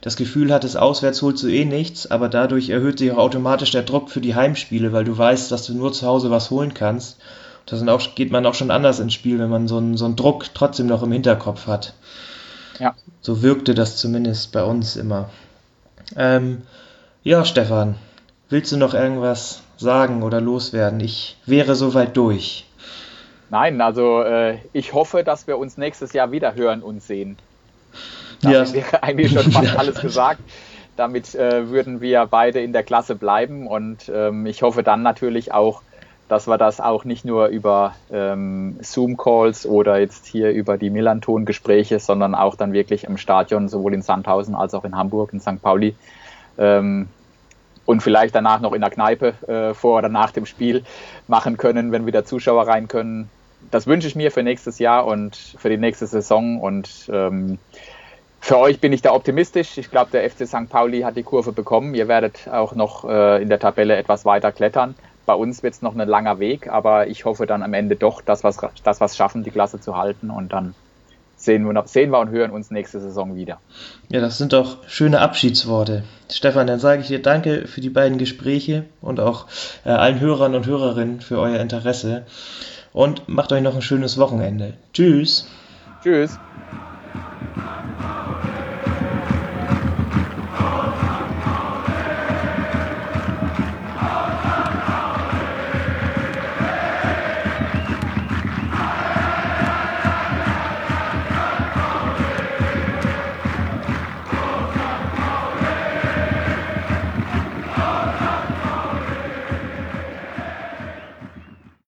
das 0.00 0.16
Gefühl 0.16 0.52
hattest, 0.52 0.76
auswärts 0.76 1.22
holst 1.22 1.42
du 1.42 1.48
eh 1.48 1.64
nichts, 1.64 2.10
aber 2.10 2.28
dadurch 2.28 2.68
erhöht 2.68 2.98
sich 2.98 3.10
auch 3.10 3.18
automatisch 3.18 3.70
der 3.70 3.82
Druck 3.82 4.10
für 4.10 4.20
die 4.20 4.34
Heimspiele, 4.34 4.92
weil 4.92 5.04
du 5.04 5.16
weißt, 5.16 5.50
dass 5.50 5.66
du 5.66 5.74
nur 5.74 5.92
zu 5.92 6.06
Hause 6.06 6.30
was 6.30 6.50
holen 6.50 6.74
kannst. 6.74 7.18
Da 7.66 7.76
auch, 7.92 8.14
geht 8.14 8.30
man 8.30 8.44
auch 8.44 8.54
schon 8.54 8.70
anders 8.70 9.00
ins 9.00 9.14
Spiel, 9.14 9.38
wenn 9.38 9.48
man 9.48 9.66
so 9.66 9.78
einen, 9.78 9.96
so 9.96 10.04
einen 10.04 10.16
Druck 10.16 10.46
trotzdem 10.52 10.86
noch 10.86 11.02
im 11.02 11.12
Hinterkopf 11.12 11.66
hat. 11.66 11.94
Ja. 12.78 12.94
So 13.22 13.42
wirkte 13.42 13.74
das 13.74 13.96
zumindest 13.96 14.52
bei 14.52 14.62
uns 14.62 14.96
immer. 14.96 15.30
Ähm, 16.16 16.62
ja, 17.22 17.44
Stefan, 17.44 17.94
willst 18.50 18.72
du 18.72 18.76
noch 18.76 18.92
irgendwas 18.92 19.62
sagen 19.78 20.22
oder 20.22 20.40
loswerden? 20.40 21.00
Ich 21.00 21.38
wäre 21.46 21.74
soweit 21.74 22.16
durch. 22.16 22.66
Nein, 23.54 23.80
also 23.80 24.20
äh, 24.22 24.58
ich 24.72 24.94
hoffe, 24.94 25.22
dass 25.22 25.46
wir 25.46 25.58
uns 25.58 25.78
nächstes 25.78 26.12
Jahr 26.12 26.32
wieder 26.32 26.56
hören 26.56 26.82
und 26.82 27.00
sehen. 27.00 27.36
Damit 28.42 28.70
ja. 28.70 28.74
wäre 28.74 29.02
eigentlich 29.04 29.30
schon 29.30 29.52
fast 29.52 29.76
alles 29.78 30.00
gesagt. 30.00 30.40
Damit 30.96 31.36
äh, 31.36 31.68
würden 31.70 32.00
wir 32.00 32.26
beide 32.26 32.60
in 32.60 32.72
der 32.72 32.82
Klasse 32.82 33.14
bleiben 33.14 33.68
und 33.68 34.10
ähm, 34.12 34.46
ich 34.46 34.62
hoffe 34.62 34.82
dann 34.82 35.02
natürlich 35.02 35.52
auch, 35.52 35.82
dass 36.28 36.48
wir 36.48 36.58
das 36.58 36.80
auch 36.80 37.04
nicht 37.04 37.24
nur 37.24 37.46
über 37.46 37.94
ähm, 38.10 38.76
Zoom-Calls 38.80 39.66
oder 39.66 40.00
jetzt 40.00 40.26
hier 40.26 40.50
über 40.50 40.76
die 40.76 40.90
Millanton-Gespräche, 40.90 42.00
sondern 42.00 42.34
auch 42.34 42.56
dann 42.56 42.72
wirklich 42.72 43.04
im 43.04 43.18
Stadion, 43.18 43.68
sowohl 43.68 43.94
in 43.94 44.02
Sandhausen 44.02 44.56
als 44.56 44.74
auch 44.74 44.84
in 44.84 44.96
Hamburg, 44.96 45.32
in 45.32 45.38
St. 45.38 45.62
Pauli 45.62 45.94
ähm, 46.58 47.06
und 47.86 48.02
vielleicht 48.02 48.34
danach 48.34 48.58
noch 48.58 48.72
in 48.72 48.80
der 48.80 48.90
Kneipe 48.90 49.34
äh, 49.46 49.74
vor 49.74 49.98
oder 49.98 50.08
nach 50.08 50.32
dem 50.32 50.44
Spiel 50.44 50.82
machen 51.28 51.56
können, 51.56 51.92
wenn 51.92 52.04
wieder 52.04 52.24
Zuschauer 52.24 52.66
rein 52.66 52.88
können. 52.88 53.30
Das 53.70 53.86
wünsche 53.86 54.08
ich 54.08 54.16
mir 54.16 54.30
für 54.30 54.42
nächstes 54.42 54.78
Jahr 54.78 55.06
und 55.06 55.36
für 55.36 55.68
die 55.68 55.76
nächste 55.76 56.06
Saison 56.06 56.60
und 56.60 57.10
ähm, 57.12 57.58
für 58.40 58.58
euch 58.58 58.78
bin 58.78 58.92
ich 58.92 59.00
da 59.00 59.12
optimistisch. 59.12 59.78
Ich 59.78 59.90
glaube, 59.90 60.10
der 60.12 60.28
FC 60.28 60.46
St. 60.46 60.68
Pauli 60.68 61.00
hat 61.00 61.16
die 61.16 61.22
Kurve 61.22 61.52
bekommen. 61.52 61.94
Ihr 61.94 62.08
werdet 62.08 62.46
auch 62.48 62.74
noch 62.74 63.08
äh, 63.08 63.42
in 63.42 63.48
der 63.48 63.58
Tabelle 63.58 63.96
etwas 63.96 64.26
weiter 64.26 64.52
klettern. 64.52 64.94
Bei 65.24 65.32
uns 65.32 65.62
wird 65.62 65.72
es 65.72 65.80
noch 65.80 65.96
ein 65.96 66.06
langer 66.06 66.38
Weg, 66.38 66.68
aber 66.68 67.06
ich 67.06 67.24
hoffe 67.24 67.46
dann 67.46 67.62
am 67.62 67.72
Ende 67.72 67.96
doch, 67.96 68.20
dass 68.20 68.44
wir 68.44 68.52
das 68.82 69.00
was 69.00 69.16
schaffen, 69.16 69.44
die 69.44 69.50
Klasse 69.50 69.80
zu 69.80 69.96
halten 69.96 70.28
und 70.28 70.52
dann 70.52 70.74
sehen 71.36 71.64
wir, 71.64 71.82
sehen 71.86 72.10
wir 72.10 72.18
und 72.18 72.30
hören 72.30 72.50
uns 72.50 72.70
nächste 72.70 73.00
Saison 73.00 73.34
wieder. 73.34 73.60
Ja, 74.10 74.20
das 74.20 74.38
sind 74.38 74.52
doch 74.52 74.86
schöne 74.86 75.20
Abschiedsworte. 75.20 76.04
Stefan, 76.30 76.66
dann 76.66 76.80
sage 76.80 77.00
ich 77.00 77.08
dir 77.08 77.22
danke 77.22 77.66
für 77.66 77.80
die 77.80 77.90
beiden 77.90 78.18
Gespräche 78.18 78.84
und 79.00 79.20
auch 79.20 79.46
äh, 79.84 79.90
allen 79.90 80.20
Hörern 80.20 80.54
und 80.54 80.66
Hörerinnen 80.66 81.20
für 81.20 81.38
euer 81.38 81.60
Interesse 81.60 82.26
und 82.94 83.28
macht 83.28 83.52
euch 83.52 83.60
noch 83.60 83.74
ein 83.74 83.82
schönes 83.82 84.16
Wochenende. 84.16 84.72
Tschüss. 84.94 85.46
Tschüss. 86.02 86.38